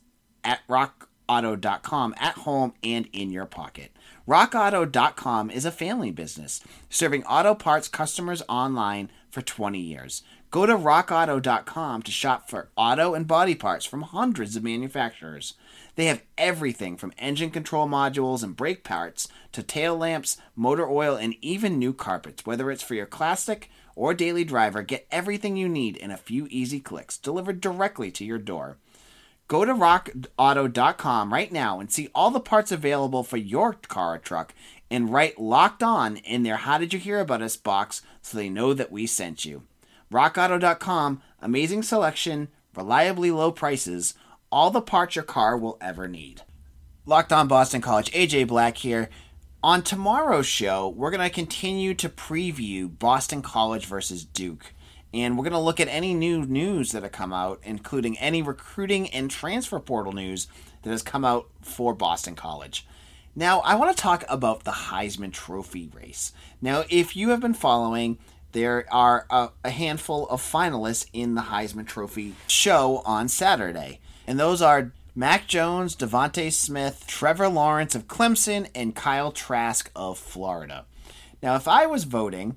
at 0.44 0.60
rockauto.com 0.68 2.14
at 2.18 2.34
home 2.34 2.74
and 2.84 3.08
in 3.14 3.30
your 3.30 3.46
pocket. 3.46 3.92
RockAuto.com 4.28 5.50
is 5.50 5.64
a 5.64 5.70
family 5.70 6.10
business 6.10 6.60
serving 6.90 7.24
auto 7.24 7.54
parts 7.54 7.88
customers 7.88 8.42
online 8.50 9.10
for 9.30 9.40
20 9.40 9.78
years. 9.78 10.22
Go 10.52 10.66
to 10.66 10.76
rockauto.com 10.76 12.02
to 12.02 12.10
shop 12.12 12.50
for 12.50 12.68
auto 12.76 13.14
and 13.14 13.26
body 13.26 13.54
parts 13.54 13.86
from 13.86 14.02
hundreds 14.02 14.54
of 14.54 14.62
manufacturers. 14.62 15.54
They 15.96 16.04
have 16.04 16.22
everything 16.36 16.98
from 16.98 17.14
engine 17.16 17.50
control 17.50 17.88
modules 17.88 18.42
and 18.42 18.54
brake 18.54 18.84
parts 18.84 19.28
to 19.52 19.62
tail 19.62 19.96
lamps, 19.96 20.36
motor 20.54 20.86
oil, 20.86 21.16
and 21.16 21.36
even 21.40 21.78
new 21.78 21.94
carpets. 21.94 22.44
Whether 22.44 22.70
it's 22.70 22.82
for 22.82 22.92
your 22.92 23.06
classic 23.06 23.70
or 23.96 24.12
daily 24.12 24.44
driver, 24.44 24.82
get 24.82 25.06
everything 25.10 25.56
you 25.56 25.70
need 25.70 25.96
in 25.96 26.10
a 26.10 26.18
few 26.18 26.46
easy 26.50 26.80
clicks 26.80 27.16
delivered 27.16 27.62
directly 27.62 28.10
to 28.10 28.24
your 28.24 28.36
door. 28.36 28.76
Go 29.48 29.64
to 29.64 29.72
rockauto.com 29.72 31.32
right 31.32 31.50
now 31.50 31.80
and 31.80 31.90
see 31.90 32.10
all 32.14 32.30
the 32.30 32.40
parts 32.40 32.70
available 32.70 33.24
for 33.24 33.38
your 33.38 33.72
car 33.72 34.16
or 34.16 34.18
truck 34.18 34.52
and 34.90 35.10
write 35.10 35.40
locked 35.40 35.82
on 35.82 36.18
in 36.18 36.42
their 36.42 36.56
How 36.56 36.76
Did 36.76 36.92
You 36.92 36.98
Hear 36.98 37.20
About 37.20 37.40
Us 37.40 37.56
box 37.56 38.02
so 38.20 38.36
they 38.36 38.50
know 38.50 38.74
that 38.74 38.92
we 38.92 39.06
sent 39.06 39.46
you. 39.46 39.62
RockAuto.com, 40.12 41.22
amazing 41.40 41.82
selection, 41.82 42.48
reliably 42.76 43.30
low 43.30 43.50
prices, 43.50 44.14
all 44.50 44.70
the 44.70 44.82
parts 44.82 45.16
your 45.16 45.24
car 45.24 45.56
will 45.56 45.78
ever 45.80 46.06
need. 46.06 46.42
Locked 47.06 47.32
on 47.32 47.48
Boston 47.48 47.80
College, 47.80 48.12
AJ 48.12 48.46
Black 48.46 48.76
here. 48.76 49.08
On 49.64 49.82
tomorrow's 49.82 50.46
show, 50.46 50.88
we're 50.88 51.10
going 51.10 51.26
to 51.26 51.34
continue 51.34 51.94
to 51.94 52.08
preview 52.08 52.98
Boston 52.98 53.42
College 53.42 53.86
versus 53.86 54.24
Duke. 54.24 54.74
And 55.14 55.36
we're 55.36 55.44
going 55.44 55.52
to 55.52 55.58
look 55.58 55.80
at 55.80 55.88
any 55.88 56.14
new 56.14 56.44
news 56.44 56.92
that 56.92 57.02
have 57.02 57.12
come 57.12 57.32
out, 57.32 57.60
including 57.62 58.18
any 58.18 58.42
recruiting 58.42 59.08
and 59.10 59.30
transfer 59.30 59.80
portal 59.80 60.12
news 60.12 60.46
that 60.82 60.90
has 60.90 61.02
come 61.02 61.24
out 61.24 61.48
for 61.60 61.94
Boston 61.94 62.34
College. 62.34 62.86
Now, 63.34 63.60
I 63.60 63.76
want 63.76 63.96
to 63.96 64.02
talk 64.02 64.24
about 64.28 64.64
the 64.64 64.70
Heisman 64.72 65.32
Trophy 65.32 65.90
race. 65.94 66.32
Now, 66.60 66.84
if 66.90 67.16
you 67.16 67.30
have 67.30 67.40
been 67.40 67.54
following, 67.54 68.18
there 68.52 68.86
are 68.92 69.26
a, 69.30 69.50
a 69.64 69.70
handful 69.70 70.28
of 70.28 70.40
finalists 70.40 71.06
in 71.12 71.34
the 71.34 71.42
Heisman 71.42 71.86
Trophy 71.86 72.34
show 72.46 73.02
on 73.04 73.28
Saturday 73.28 74.00
and 74.26 74.38
those 74.38 74.62
are 74.62 74.92
Mac 75.14 75.46
Jones, 75.46 75.94
DeVonta 75.94 76.50
Smith, 76.52 77.04
Trevor 77.06 77.48
Lawrence 77.48 77.94
of 77.94 78.08
Clemson, 78.08 78.68
and 78.74 78.94
Kyle 78.94 79.30
Trask 79.30 79.90
of 79.94 80.18
Florida. 80.18 80.86
Now, 81.42 81.56
if 81.56 81.68
I 81.68 81.86
was 81.86 82.04
voting, 82.04 82.56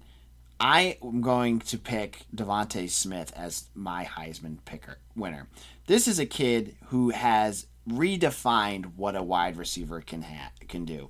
I 0.60 0.98
am 1.04 1.22
going 1.22 1.60
to 1.60 1.78
pick 1.78 2.26
DeVonta 2.34 2.90
Smith 2.90 3.34
as 3.36 3.66
my 3.74 4.06
Heisman 4.06 4.60
picker 4.64 5.00
winner. 5.16 5.50
This 5.88 6.08
is 6.08 6.18
a 6.18 6.26
kid 6.26 6.76
who 6.88 7.10
has 7.10 7.68
redefined 7.90 8.96
what 8.96 9.16
a 9.16 9.24
wide 9.24 9.58
receiver 9.58 10.00
can 10.02 10.22
ha- 10.22 10.52
can 10.70 10.86
do. 10.86 11.10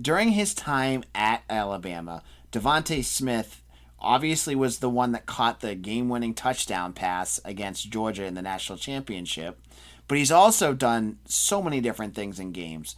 During 0.00 0.30
his 0.30 0.54
time 0.54 1.04
at 1.14 1.42
Alabama, 1.50 2.22
DeVonta 2.52 3.04
Smith 3.04 3.62
obviously 4.06 4.54
was 4.54 4.78
the 4.78 4.88
one 4.88 5.10
that 5.12 5.26
caught 5.26 5.60
the 5.60 5.74
game-winning 5.74 6.32
touchdown 6.32 6.92
pass 6.92 7.40
against 7.44 7.90
Georgia 7.90 8.24
in 8.24 8.34
the 8.34 8.42
national 8.42 8.78
championship. 8.78 9.60
But 10.06 10.18
he's 10.18 10.30
also 10.30 10.72
done 10.72 11.18
so 11.24 11.60
many 11.60 11.80
different 11.80 12.14
things 12.14 12.38
in 12.38 12.52
games 12.52 12.94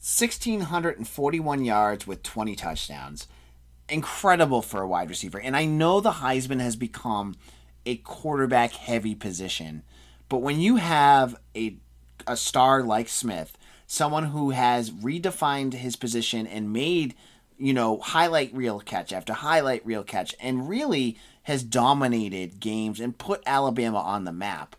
1,641 0.00 1.64
yards 1.64 2.06
with 2.06 2.22
20 2.22 2.56
touchdowns. 2.56 3.28
Incredible 3.88 4.62
for 4.62 4.80
a 4.80 4.88
wide 4.88 5.10
receiver. 5.10 5.38
And 5.38 5.56
I 5.56 5.66
know 5.66 6.00
the 6.00 6.12
Heisman 6.12 6.60
has 6.60 6.76
become 6.76 7.36
a 7.84 7.96
quarterback 7.96 8.72
heavy 8.72 9.14
position. 9.14 9.82
But 10.30 10.38
when 10.38 10.58
you 10.58 10.76
have 10.76 11.36
a, 11.54 11.76
a 12.26 12.36
star 12.36 12.82
like 12.82 13.08
Smith, 13.08 13.58
someone 13.86 14.24
who 14.24 14.50
has 14.50 14.90
redefined 14.90 15.74
his 15.74 15.96
position 15.96 16.46
and 16.46 16.72
made, 16.72 17.14
you 17.58 17.72
know, 17.72 17.98
highlight 17.98 18.54
reel 18.54 18.80
catch 18.80 19.12
after 19.12 19.32
highlight 19.32 19.84
reel 19.86 20.04
catch 20.04 20.34
and 20.40 20.68
really 20.68 21.18
has 21.44 21.62
dominated 21.62 22.60
games 22.60 23.00
and 23.00 23.18
put 23.18 23.42
Alabama 23.46 23.98
on 23.98 24.24
the 24.24 24.32
map 24.32 24.76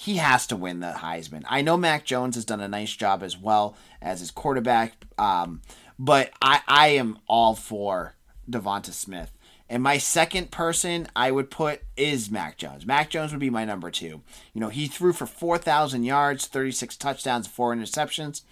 he 0.00 0.18
has 0.18 0.46
to 0.46 0.54
win 0.54 0.78
the 0.78 0.92
Heisman. 0.98 1.42
I 1.48 1.60
know 1.60 1.76
Mac 1.76 2.04
Jones 2.04 2.36
has 2.36 2.44
done 2.44 2.60
a 2.60 2.68
nice 2.68 2.92
job 2.92 3.20
as 3.20 3.36
well 3.36 3.76
as 4.00 4.20
his 4.20 4.30
quarterback, 4.30 4.92
um, 5.18 5.60
but 5.98 6.30
I, 6.40 6.60
I 6.68 6.88
am 6.90 7.18
all 7.26 7.56
for 7.56 8.14
DeVonta 8.48 8.92
Smith. 8.92 9.36
And 9.68 9.82
my 9.82 9.98
second 9.98 10.52
person 10.52 11.08
I 11.16 11.32
would 11.32 11.50
put 11.50 11.82
is 11.96 12.30
Mac 12.30 12.58
Jones. 12.58 12.86
Mac 12.86 13.10
Jones 13.10 13.32
would 13.32 13.40
be 13.40 13.50
my 13.50 13.64
number 13.64 13.90
two. 13.90 14.22
You 14.54 14.60
know, 14.60 14.68
he 14.68 14.86
threw 14.86 15.12
for 15.12 15.26
4,000 15.26 16.04
yards, 16.04 16.46
36 16.46 16.96
touchdowns, 16.96 17.48
four 17.48 17.74
interceptions. 17.74 18.42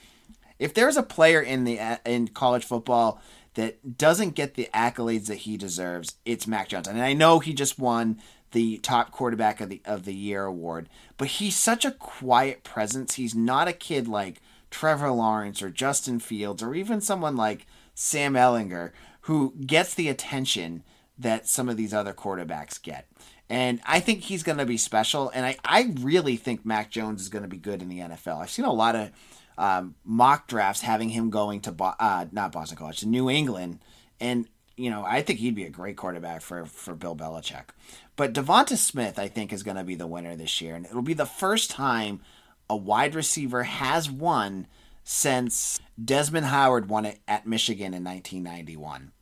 If 0.59 0.75
there's 0.75 0.97
a 0.97 1.03
player 1.05 1.41
in 1.41 1.63
the 1.63 2.01
in 2.05 2.27
college 2.27 2.65
football 2.65 3.23
that 3.57 3.99
doesn't 3.99 4.35
get 4.35 4.55
the 4.55 4.69
accolades 4.73 5.27
that 5.27 5.39
he 5.39 5.57
deserves, 5.57 6.17
it's 6.25 6.47
Mac 6.47 6.69
Jones. 6.69 6.87
And 6.87 7.03
I 7.03 7.15
know 7.15 7.41
he 7.41 7.53
just 7.53 7.79
won 7.79 8.21
the 8.53 8.79
top 8.79 9.11
quarterback 9.11 9.61
of 9.61 9.69
the 9.69 9.83
of 9.85 10.05
the 10.05 10.15
year 10.15 10.45
award. 10.45 10.89
But 11.17 11.29
he's 11.29 11.57
such 11.57 11.85
a 11.85 11.91
quiet 11.91 12.65
presence. 12.65 13.15
He's 13.15 13.35
not 13.35 13.67
a 13.67 13.73
kid 13.73 14.07
like 14.07 14.41
Trevor 14.71 15.11
Lawrence 15.11 15.63
or 15.63 15.71
Justin 15.71 16.21
Fields 16.21 16.63
or 16.63 16.75
even 16.75 17.01
someone 17.01 17.37
like 17.37 17.67
Sam 17.95 18.35
Ehlinger 18.35 18.93
who 19.23 19.55
gets 19.67 19.95
the 19.95 20.09
attention 20.09 20.85
that 21.19 21.49
some 21.49 21.69
of 21.69 21.77
these 21.77 21.95
other 21.95 22.13
quarterbacks 22.13 22.81
get. 22.81 23.09
And 23.49 23.81
I 23.87 24.01
think 24.01 24.23
he's 24.23 24.43
going 24.43 24.59
to 24.59 24.67
be 24.67 24.77
special. 24.77 25.31
And 25.31 25.47
I, 25.47 25.57
I 25.65 25.95
really 26.01 26.37
think 26.37 26.67
Mac 26.67 26.91
Jones 26.91 27.23
is 27.23 27.29
going 27.29 27.43
to 27.43 27.49
be 27.49 27.57
good 27.57 27.81
in 27.81 27.89
the 27.89 28.01
NFL. 28.01 28.43
I've 28.43 28.51
seen 28.51 28.65
a 28.65 28.73
lot 28.73 28.97
of 28.97 29.11
um, 29.59 29.95
mock 30.05 30.47
drafts 30.47 30.83
having 30.83 31.11
him 31.11 31.31
going 31.31 31.61
to, 31.63 31.73
Bo- 31.73 31.95
uh, 31.99 32.27
not 32.33 32.53
Boston 32.53 32.77
College, 32.77 33.01
to 33.01 33.09
New 33.09 33.31
England. 33.31 33.81
And, 34.21 34.49
you 34.77 34.91
know, 34.91 35.05
I 35.05 35.23
think 35.23 35.39
he'd 35.39 35.55
be 35.55 35.65
a 35.65 35.71
great 35.71 35.97
quarterback 35.97 36.43
for, 36.43 36.67
for 36.67 36.95
Bill 36.95 37.17
Belichick. 37.17 37.71
But 38.17 38.33
Devonta 38.33 38.77
Smith, 38.77 39.19
I 39.19 39.29
think, 39.29 39.53
is 39.53 39.63
going 39.63 39.77
to 39.77 39.85
be 39.85 39.95
the 39.95 40.07
winner 40.07 40.37
this 40.37 40.61
year. 40.61 40.75
And 40.75 40.87
it'll 40.87 41.03
be 41.03 41.15
the 41.15 41.27
first 41.27 41.71
time 41.71 42.21
a 42.69 42.77
wide 42.77 43.15
receiver 43.15 43.65
has 43.65 44.11
won 44.11 44.67
since 45.05 45.81
Desmond 46.03 46.47
Howard 46.47 46.89
won 46.89 47.07
it 47.07 47.21
at 47.29 47.47
Michigan 47.47 47.95
in 47.95 48.03
1991. 48.03 49.13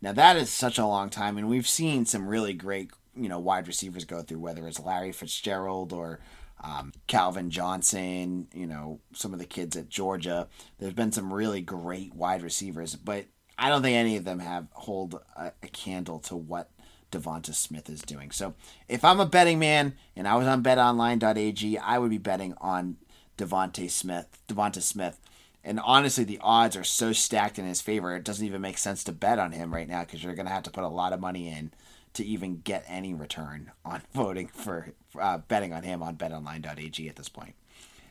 Now 0.00 0.12
that 0.12 0.36
is 0.36 0.50
such 0.50 0.78
a 0.78 0.86
long 0.86 1.10
time, 1.10 1.36
and 1.36 1.48
we've 1.48 1.68
seen 1.68 2.06
some 2.06 2.28
really 2.28 2.52
great, 2.52 2.90
you 3.16 3.28
know, 3.28 3.38
wide 3.38 3.66
receivers 3.66 4.04
go 4.04 4.22
through, 4.22 4.40
whether 4.40 4.66
it's 4.66 4.80
Larry 4.80 5.12
Fitzgerald 5.12 5.92
or 5.92 6.20
um, 6.62 6.92
Calvin 7.06 7.50
Johnson, 7.50 8.48
you 8.54 8.66
know, 8.66 9.00
some 9.12 9.32
of 9.32 9.38
the 9.38 9.44
kids 9.46 9.76
at 9.76 9.88
Georgia. 9.88 10.48
There's 10.78 10.94
been 10.94 11.12
some 11.12 11.32
really 11.32 11.60
great 11.60 12.14
wide 12.14 12.42
receivers, 12.42 12.94
but 12.94 13.26
I 13.58 13.68
don't 13.68 13.82
think 13.82 13.96
any 13.96 14.16
of 14.16 14.24
them 14.24 14.38
have 14.38 14.68
hold 14.72 15.20
a, 15.36 15.52
a 15.62 15.68
candle 15.68 16.20
to 16.20 16.36
what 16.36 16.70
Devonta 17.10 17.54
Smith 17.54 17.88
is 17.88 18.02
doing. 18.02 18.30
So 18.30 18.54
if 18.88 19.04
I'm 19.04 19.20
a 19.20 19.26
betting 19.26 19.58
man 19.58 19.94
and 20.16 20.26
I 20.26 20.36
was 20.36 20.46
on 20.46 20.62
betonline.ag, 20.62 21.78
I 21.78 21.98
would 21.98 22.10
be 22.10 22.18
betting 22.18 22.54
on 22.60 22.96
Devonta 23.36 23.90
Smith. 23.90 24.38
Devonta 24.48 24.80
Smith. 24.80 25.20
And 25.64 25.78
honestly, 25.78 26.24
the 26.24 26.40
odds 26.42 26.76
are 26.76 26.84
so 26.84 27.12
stacked 27.12 27.58
in 27.58 27.66
his 27.66 27.80
favor, 27.80 28.16
it 28.16 28.24
doesn't 28.24 28.44
even 28.44 28.60
make 28.60 28.78
sense 28.78 29.04
to 29.04 29.12
bet 29.12 29.38
on 29.38 29.52
him 29.52 29.72
right 29.72 29.88
now 29.88 30.00
because 30.00 30.24
you're 30.24 30.34
going 30.34 30.46
to 30.46 30.52
have 30.52 30.64
to 30.64 30.72
put 30.72 30.82
a 30.82 30.88
lot 30.88 31.12
of 31.12 31.20
money 31.20 31.48
in 31.48 31.72
to 32.14 32.24
even 32.24 32.60
get 32.60 32.84
any 32.86 33.14
return 33.14 33.72
on 33.84 34.02
voting 34.14 34.48
for 34.48 34.92
uh, 35.18 35.38
betting 35.38 35.72
on 35.72 35.82
him 35.82 36.02
on 36.02 36.16
betonline.ag 36.16 37.08
at 37.08 37.16
this 37.16 37.28
point. 37.28 37.54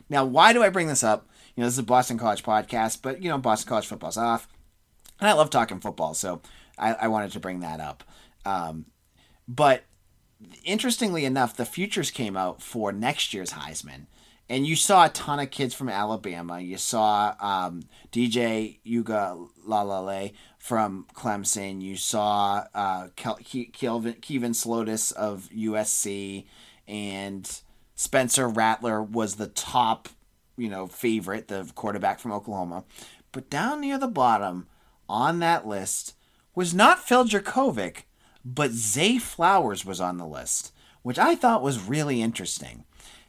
Now, 0.08 0.24
why 0.24 0.52
do 0.52 0.62
I 0.62 0.68
bring 0.68 0.88
this 0.88 1.02
up? 1.02 1.28
You 1.54 1.62
know, 1.62 1.66
this 1.66 1.74
is 1.74 1.78
a 1.78 1.84
Boston 1.84 2.18
College 2.18 2.42
podcast, 2.42 3.00
but, 3.02 3.22
you 3.22 3.28
know, 3.28 3.38
Boston 3.38 3.68
College 3.68 3.86
football's 3.86 4.18
off. 4.18 4.48
And 5.20 5.28
I 5.28 5.32
love 5.32 5.50
talking 5.50 5.80
football, 5.80 6.14
so 6.14 6.42
I, 6.76 6.94
I 6.94 7.08
wanted 7.08 7.32
to 7.32 7.40
bring 7.40 7.60
that 7.60 7.80
up. 7.80 8.04
Um, 8.44 8.86
but 9.46 9.84
interestingly 10.64 11.24
enough, 11.24 11.56
the 11.56 11.64
futures 11.64 12.10
came 12.10 12.36
out 12.36 12.60
for 12.60 12.92
next 12.92 13.32
year's 13.32 13.52
Heisman 13.52 14.06
and 14.52 14.66
you 14.66 14.76
saw 14.76 15.06
a 15.06 15.08
ton 15.08 15.40
of 15.40 15.50
kids 15.50 15.72
from 15.72 15.88
Alabama. 15.88 16.60
You 16.60 16.76
saw 16.76 17.34
um, 17.40 17.84
DJ 18.12 18.80
Uiagalelei 18.86 20.34
from 20.58 21.06
Clemson. 21.14 21.80
You 21.80 21.96
saw 21.96 22.66
uh, 22.74 23.08
Kelvin 23.16 24.12
Kevin 24.20 24.52
Slovis 24.52 25.10
of 25.14 25.48
USC, 25.56 26.44
and 26.86 27.62
Spencer 27.94 28.46
Rattler 28.46 29.02
was 29.02 29.36
the 29.36 29.46
top, 29.46 30.10
you 30.58 30.68
know, 30.68 30.86
favorite, 30.86 31.48
the 31.48 31.72
quarterback 31.74 32.20
from 32.20 32.32
Oklahoma. 32.32 32.84
But 33.32 33.48
down 33.48 33.80
near 33.80 33.96
the 33.96 34.06
bottom 34.06 34.66
on 35.08 35.38
that 35.38 35.66
list 35.66 36.14
was 36.54 36.74
not 36.74 36.98
Phil 36.98 37.24
Jurkovec, 37.24 38.02
but 38.44 38.72
Zay 38.72 39.16
Flowers 39.16 39.86
was 39.86 39.98
on 39.98 40.18
the 40.18 40.26
list, 40.26 40.74
which 41.00 41.18
I 41.18 41.36
thought 41.36 41.62
was 41.62 41.88
really 41.88 42.20
interesting. 42.20 42.84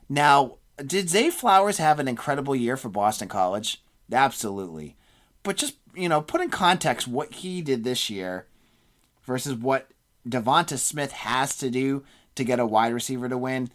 Now, 0.09 0.57
did 0.85 1.09
Zay 1.09 1.29
Flowers 1.29 1.77
have 1.77 1.99
an 1.99 2.07
incredible 2.07 2.55
year 2.55 2.77
for 2.77 2.89
Boston 2.89 3.27
College? 3.27 3.81
Absolutely. 4.11 4.95
But 5.43 5.57
just, 5.57 5.75
you 5.95 6.09
know, 6.09 6.21
put 6.21 6.41
in 6.41 6.49
context 6.49 7.07
what 7.07 7.33
he 7.33 7.61
did 7.61 7.83
this 7.83 8.09
year 8.09 8.47
versus 9.23 9.55
what 9.55 9.89
Devonta 10.27 10.77
Smith 10.77 11.11
has 11.11 11.57
to 11.57 11.69
do 11.69 12.03
to 12.35 12.43
get 12.43 12.59
a 12.59 12.65
wide 12.65 12.93
receiver 12.93 13.29
to 13.29 13.37
win. 13.37 13.69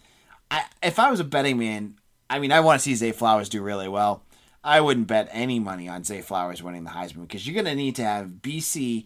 I, 0.51 0.65
if 0.81 0.99
I 0.99 1.11
was 1.11 1.19
a 1.19 1.25
betting 1.25 1.57
man, 1.57 1.95
I 2.29 2.39
mean, 2.39 2.51
I 2.51 2.59
want 2.59 2.79
to 2.79 2.83
see 2.83 2.95
Zay 2.95 3.11
Flowers 3.11 3.49
do 3.49 3.61
really 3.61 3.87
well. 3.87 4.23
I 4.63 4.81
wouldn't 4.81 5.07
bet 5.07 5.29
any 5.31 5.59
money 5.59 5.87
on 5.87 6.03
Zay 6.03 6.21
Flowers 6.21 6.61
winning 6.61 6.83
the 6.83 6.89
Heisman 6.91 7.21
because 7.21 7.47
you're 7.47 7.53
going 7.53 7.65
to 7.65 7.75
need 7.75 7.95
to 7.95 8.03
have 8.03 8.41
BC 8.41 9.05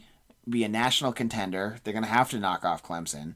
be 0.50 0.64
a 0.64 0.70
national 0.70 1.14
contender. 1.14 1.78
They're 1.84 1.94
going 1.94 2.04
to 2.04 2.10
have 2.10 2.32
to 2.32 2.40
knock 2.40 2.66
off 2.66 2.84
Clemson. 2.84 3.36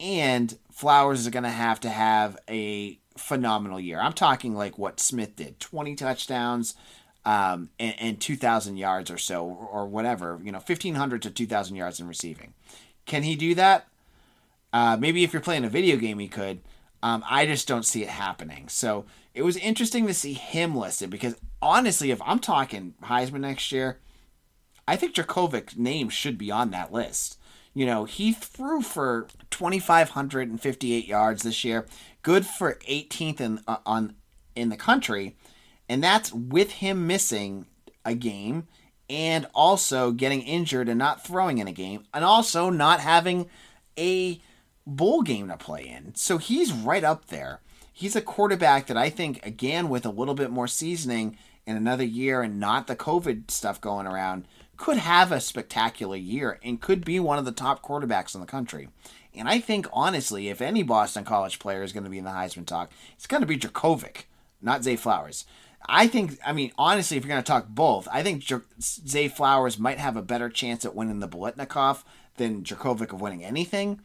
And 0.00 0.56
Flowers 0.70 1.20
is 1.20 1.28
going 1.28 1.42
to 1.42 1.50
have 1.50 1.80
to 1.80 1.90
have 1.90 2.38
a 2.48 2.98
phenomenal 3.16 3.80
year. 3.80 4.00
I'm 4.00 4.12
talking 4.12 4.54
like 4.54 4.78
what 4.78 5.00
Smith 5.00 5.36
did 5.36 5.60
20 5.60 5.94
touchdowns 5.94 6.74
um, 7.24 7.70
and, 7.78 7.94
and 7.98 8.20
2,000 8.20 8.76
yards 8.76 9.10
or 9.10 9.18
so, 9.18 9.44
or, 9.44 9.86
whatever, 9.86 10.40
you 10.42 10.50
know, 10.50 10.58
1,500 10.58 11.22
to 11.22 11.30
2,000 11.30 11.76
yards 11.76 12.00
in 12.00 12.08
receiving. 12.08 12.54
Can 13.06 13.22
he 13.22 13.36
do 13.36 13.54
that? 13.54 13.86
Uh, 14.72 14.96
maybe 14.98 15.22
if 15.22 15.32
you're 15.32 15.42
playing 15.42 15.64
a 15.64 15.68
video 15.68 15.96
game, 15.96 16.18
he 16.18 16.28
could. 16.28 16.60
Um, 17.02 17.22
I 17.28 17.46
just 17.46 17.68
don't 17.68 17.84
see 17.84 18.02
it 18.02 18.08
happening. 18.08 18.68
So 18.68 19.04
it 19.34 19.42
was 19.42 19.56
interesting 19.56 20.06
to 20.06 20.14
see 20.14 20.34
him 20.34 20.76
listed 20.76 21.10
because 21.10 21.36
honestly, 21.60 22.10
if 22.10 22.22
I'm 22.22 22.38
talking 22.38 22.94
Heisman 23.02 23.40
next 23.40 23.72
year, 23.72 23.98
I 24.86 24.96
think 24.96 25.14
Jurkovec's 25.14 25.76
name 25.76 26.08
should 26.08 26.38
be 26.38 26.50
on 26.50 26.70
that 26.70 26.92
list. 26.92 27.38
You 27.74 27.86
know, 27.86 28.04
he 28.04 28.32
threw 28.32 28.82
for 28.82 29.26
2,558 29.50 31.06
yards 31.06 31.42
this 31.42 31.64
year, 31.64 31.86
good 32.22 32.44
for 32.44 32.74
18th 32.88 33.40
in 33.40 33.60
uh, 33.66 33.78
on 33.86 34.14
in 34.54 34.68
the 34.68 34.76
country, 34.76 35.36
and 35.88 36.04
that's 36.04 36.32
with 36.32 36.72
him 36.72 37.06
missing 37.06 37.66
a 38.04 38.14
game 38.14 38.68
and 39.08 39.46
also 39.54 40.10
getting 40.10 40.42
injured 40.42 40.88
and 40.88 40.98
not 40.98 41.24
throwing 41.24 41.58
in 41.58 41.68
a 41.68 41.72
game, 41.72 42.04
and 42.14 42.24
also 42.24 42.70
not 42.70 43.00
having 43.00 43.48
a 43.98 44.40
bowl 44.86 45.22
game 45.22 45.48
to 45.48 45.56
play 45.56 45.86
in. 45.86 46.14
So 46.14 46.38
he's 46.38 46.72
right 46.72 47.04
up 47.04 47.26
there. 47.26 47.60
He's 47.92 48.16
a 48.16 48.22
quarterback 48.22 48.86
that 48.86 48.96
I 48.96 49.10
think, 49.10 49.44
again, 49.44 49.88
with 49.88 50.06
a 50.06 50.10
little 50.10 50.34
bit 50.34 50.50
more 50.50 50.66
seasoning 50.66 51.36
in 51.66 51.76
another 51.76 52.04
year 52.04 52.42
and 52.42 52.58
not 52.58 52.86
the 52.86 52.96
COVID 52.96 53.50
stuff 53.50 53.80
going 53.80 54.06
around, 54.06 54.46
could 54.82 54.96
have 54.96 55.30
a 55.30 55.40
spectacular 55.40 56.16
year 56.16 56.58
and 56.64 56.80
could 56.80 57.04
be 57.04 57.20
one 57.20 57.38
of 57.38 57.44
the 57.44 57.52
top 57.52 57.84
quarterbacks 57.84 58.34
in 58.34 58.40
the 58.40 58.46
country. 58.48 58.88
And 59.32 59.48
I 59.48 59.60
think, 59.60 59.86
honestly, 59.92 60.48
if 60.48 60.60
any 60.60 60.82
Boston 60.82 61.22
College 61.22 61.60
player 61.60 61.84
is 61.84 61.92
going 61.92 62.02
to 62.02 62.10
be 62.10 62.18
in 62.18 62.24
the 62.24 62.30
Heisman 62.30 62.66
talk, 62.66 62.90
it's 63.14 63.28
going 63.28 63.42
to 63.42 63.46
be 63.46 63.56
Jurkovec, 63.56 64.24
not 64.60 64.82
Zay 64.82 64.96
Flowers. 64.96 65.44
I 65.88 66.08
think, 66.08 66.36
I 66.44 66.52
mean, 66.52 66.72
honestly, 66.76 67.16
if 67.16 67.22
you're 67.22 67.28
going 67.28 67.40
to 67.40 67.46
talk 67.46 67.68
both, 67.68 68.08
I 68.10 68.24
think 68.24 68.42
Zay 68.80 69.28
Flowers 69.28 69.78
might 69.78 69.98
have 69.98 70.16
a 70.16 70.22
better 70.22 70.48
chance 70.48 70.84
at 70.84 70.96
winning 70.96 71.20
the 71.20 71.28
Biletnikoff 71.28 72.02
than 72.36 72.64
Jurkovec 72.64 73.12
of 73.12 73.20
winning 73.20 73.44
anything. 73.44 74.00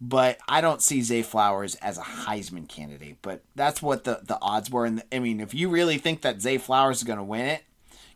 But 0.00 0.38
I 0.48 0.60
don't 0.60 0.80
see 0.80 1.02
Zay 1.02 1.22
Flowers 1.22 1.74
as 1.76 1.98
a 1.98 2.02
Heisman 2.02 2.68
candidate. 2.68 3.18
But 3.20 3.42
that's 3.56 3.82
what 3.82 4.04
the, 4.04 4.20
the 4.22 4.38
odds 4.40 4.70
were. 4.70 4.86
And 4.86 5.02
I 5.10 5.18
mean, 5.18 5.40
if 5.40 5.54
you 5.54 5.68
really 5.68 5.98
think 5.98 6.22
that 6.22 6.40
Zay 6.40 6.56
Flowers 6.56 6.98
is 6.98 7.04
going 7.04 7.18
to 7.18 7.24
win 7.24 7.46
it, 7.46 7.64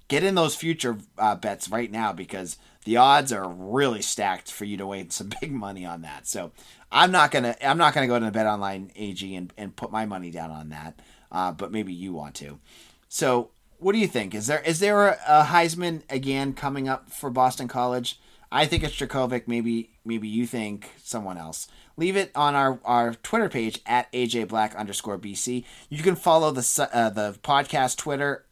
get 0.08 0.24
in 0.24 0.34
those 0.34 0.54
future 0.54 0.98
uh, 1.18 1.34
bets 1.34 1.68
right 1.68 1.90
now 1.90 2.12
because 2.12 2.58
the 2.84 2.96
odds 2.96 3.32
are 3.32 3.48
really 3.48 4.02
stacked 4.02 4.50
for 4.50 4.64
you 4.64 4.76
to 4.76 4.86
win 4.86 5.10
some 5.10 5.30
big 5.40 5.52
money 5.52 5.84
on 5.84 6.02
that. 6.02 6.26
So 6.26 6.52
I'm 6.92 7.10
not 7.10 7.30
gonna 7.30 7.56
I'm 7.62 7.78
not 7.78 7.94
gonna 7.94 8.06
go 8.06 8.18
to 8.18 8.24
the 8.24 8.30
Bet 8.30 8.46
Online 8.46 8.90
AG 8.96 9.34
and, 9.34 9.52
and 9.56 9.74
put 9.74 9.90
my 9.90 10.06
money 10.06 10.30
down 10.30 10.50
on 10.50 10.68
that. 10.70 11.00
Uh, 11.32 11.52
but 11.52 11.72
maybe 11.72 11.92
you 11.92 12.12
want 12.12 12.34
to. 12.36 12.60
So 13.08 13.50
what 13.78 13.92
do 13.92 13.98
you 13.98 14.06
think? 14.06 14.34
Is 14.34 14.46
there 14.46 14.60
is 14.60 14.80
there 14.80 15.08
a, 15.08 15.18
a 15.26 15.44
Heisman 15.44 16.02
again 16.08 16.52
coming 16.52 16.88
up 16.88 17.10
for 17.10 17.30
Boston 17.30 17.68
College? 17.68 18.20
I 18.52 18.66
think 18.66 18.84
it's 18.84 18.94
Jurkovec. 18.94 19.48
Maybe 19.48 19.90
maybe 20.04 20.28
you 20.28 20.46
think 20.46 20.92
someone 21.02 21.38
else. 21.38 21.66
Leave 21.96 22.16
it 22.16 22.30
on 22.34 22.54
our, 22.54 22.80
our 22.84 23.14
Twitter 23.14 23.48
page 23.48 23.80
at 23.86 24.10
AJ 24.12 24.48
Black 24.48 24.74
underscore 24.74 25.18
BC. 25.18 25.64
You 25.88 26.02
can 26.02 26.16
follow 26.16 26.50
the 26.50 26.88
uh, 26.92 27.10
the 27.10 27.36
podcast 27.42 27.96
Twitter 27.96 28.44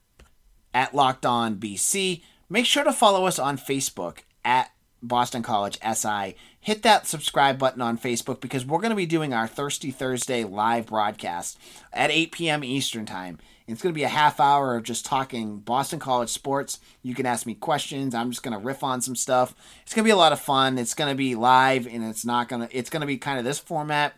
at 0.74 0.94
Locked 0.94 1.26
On 1.26 1.56
BC. 1.56 2.22
Make 2.48 2.66
sure 2.66 2.84
to 2.84 2.92
follow 2.92 3.26
us 3.26 3.38
on 3.38 3.56
Facebook 3.56 4.18
at 4.44 4.72
Boston 5.02 5.42
College 5.42 5.78
SI. 5.80 6.36
Hit 6.60 6.82
that 6.82 7.06
subscribe 7.06 7.58
button 7.58 7.82
on 7.82 7.98
Facebook 7.98 8.40
because 8.40 8.64
we're 8.64 8.78
going 8.78 8.90
to 8.90 8.96
be 8.96 9.06
doing 9.06 9.34
our 9.34 9.48
Thirsty 9.48 9.90
Thursday 9.90 10.44
live 10.44 10.86
broadcast 10.86 11.58
at 11.92 12.10
8 12.10 12.32
p.m. 12.32 12.64
Eastern 12.64 13.06
Time. 13.06 13.38
It's 13.66 13.82
going 13.82 13.92
to 13.94 13.98
be 13.98 14.04
a 14.04 14.08
half 14.08 14.38
hour 14.38 14.76
of 14.76 14.82
just 14.82 15.06
talking 15.06 15.58
Boston 15.58 15.98
College 15.98 16.28
sports. 16.28 16.78
You 17.02 17.14
can 17.14 17.26
ask 17.26 17.46
me 17.46 17.54
questions. 17.54 18.14
I'm 18.14 18.30
just 18.30 18.42
going 18.42 18.58
to 18.58 18.64
riff 18.64 18.82
on 18.82 19.00
some 19.00 19.16
stuff. 19.16 19.54
It's 19.82 19.94
going 19.94 20.04
to 20.04 20.08
be 20.08 20.12
a 20.12 20.16
lot 20.16 20.32
of 20.32 20.40
fun. 20.40 20.78
It's 20.78 20.94
going 20.94 21.10
to 21.10 21.16
be 21.16 21.34
live 21.34 21.86
and 21.86 22.04
it's 22.04 22.24
not 22.24 22.48
going 22.48 22.68
to 22.68 22.76
it's 22.76 22.90
going 22.90 23.00
to 23.00 23.06
be 23.06 23.18
kind 23.18 23.38
of 23.38 23.44
this 23.44 23.58
format 23.58 24.14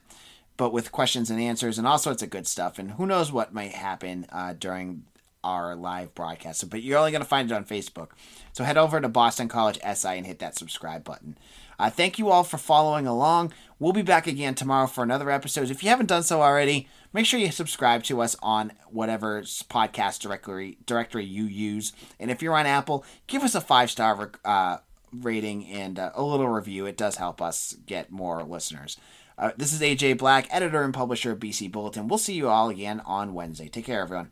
but 0.56 0.72
with 0.72 0.92
questions 0.92 1.30
and 1.30 1.40
answers 1.40 1.78
and 1.78 1.86
all 1.86 1.98
sorts 1.98 2.22
of 2.22 2.30
good 2.30 2.46
stuff. 2.46 2.78
And 2.78 2.92
who 2.92 3.06
knows 3.06 3.32
what 3.32 3.52
might 3.52 3.72
happen 3.72 4.26
uh, 4.30 4.54
during 4.58 5.04
our 5.44 5.76
live 5.76 6.14
broadcast. 6.14 6.68
But 6.70 6.82
you're 6.82 6.98
only 6.98 7.12
going 7.12 7.22
to 7.22 7.28
find 7.28 7.50
it 7.50 7.54
on 7.54 7.64
Facebook. 7.64 8.08
So 8.52 8.64
head 8.64 8.78
over 8.78 9.00
to 9.00 9.08
Boston 9.08 9.48
College 9.48 9.78
SI 9.78 10.08
and 10.08 10.26
hit 10.26 10.40
that 10.40 10.56
subscribe 10.56 11.04
button. 11.04 11.38
Uh, 11.78 11.90
thank 11.90 12.18
you 12.18 12.30
all 12.30 12.44
for 12.44 12.58
following 12.58 13.06
along. 13.06 13.52
We'll 13.78 13.92
be 13.92 14.02
back 14.02 14.26
again 14.26 14.54
tomorrow 14.54 14.86
for 14.86 15.04
another 15.04 15.30
episode. 15.30 15.70
If 15.70 15.82
you 15.82 15.90
haven't 15.90 16.06
done 16.06 16.22
so 16.22 16.40
already, 16.40 16.88
make 17.12 17.26
sure 17.26 17.40
you 17.40 17.50
subscribe 17.50 18.04
to 18.04 18.20
us 18.20 18.36
on 18.42 18.72
whatever 18.88 19.42
podcast 19.42 20.20
directory 20.20 20.78
directory 20.86 21.24
you 21.24 21.44
use. 21.44 21.92
And 22.18 22.30
if 22.30 22.42
you're 22.42 22.56
on 22.56 22.66
Apple, 22.66 23.04
give 23.26 23.42
us 23.42 23.54
a 23.54 23.60
five 23.60 23.90
star 23.90 24.30
uh, 24.44 24.78
rating 25.12 25.66
and 25.66 25.98
uh, 25.98 26.12
a 26.14 26.22
little 26.22 26.48
review. 26.48 26.86
It 26.86 26.96
does 26.96 27.16
help 27.16 27.42
us 27.42 27.76
get 27.86 28.10
more 28.10 28.42
listeners. 28.42 28.96
Uh, 29.36 29.50
this 29.56 29.72
is 29.72 29.80
AJ 29.80 30.18
Black, 30.18 30.46
editor 30.50 30.82
and 30.82 30.94
publisher 30.94 31.32
of 31.32 31.40
BC 31.40 31.70
Bulletin. 31.72 32.06
We'll 32.06 32.18
see 32.18 32.34
you 32.34 32.48
all 32.48 32.68
again 32.68 33.00
on 33.04 33.34
Wednesday. 33.34 33.68
Take 33.68 33.86
care, 33.86 34.00
everyone. 34.00 34.30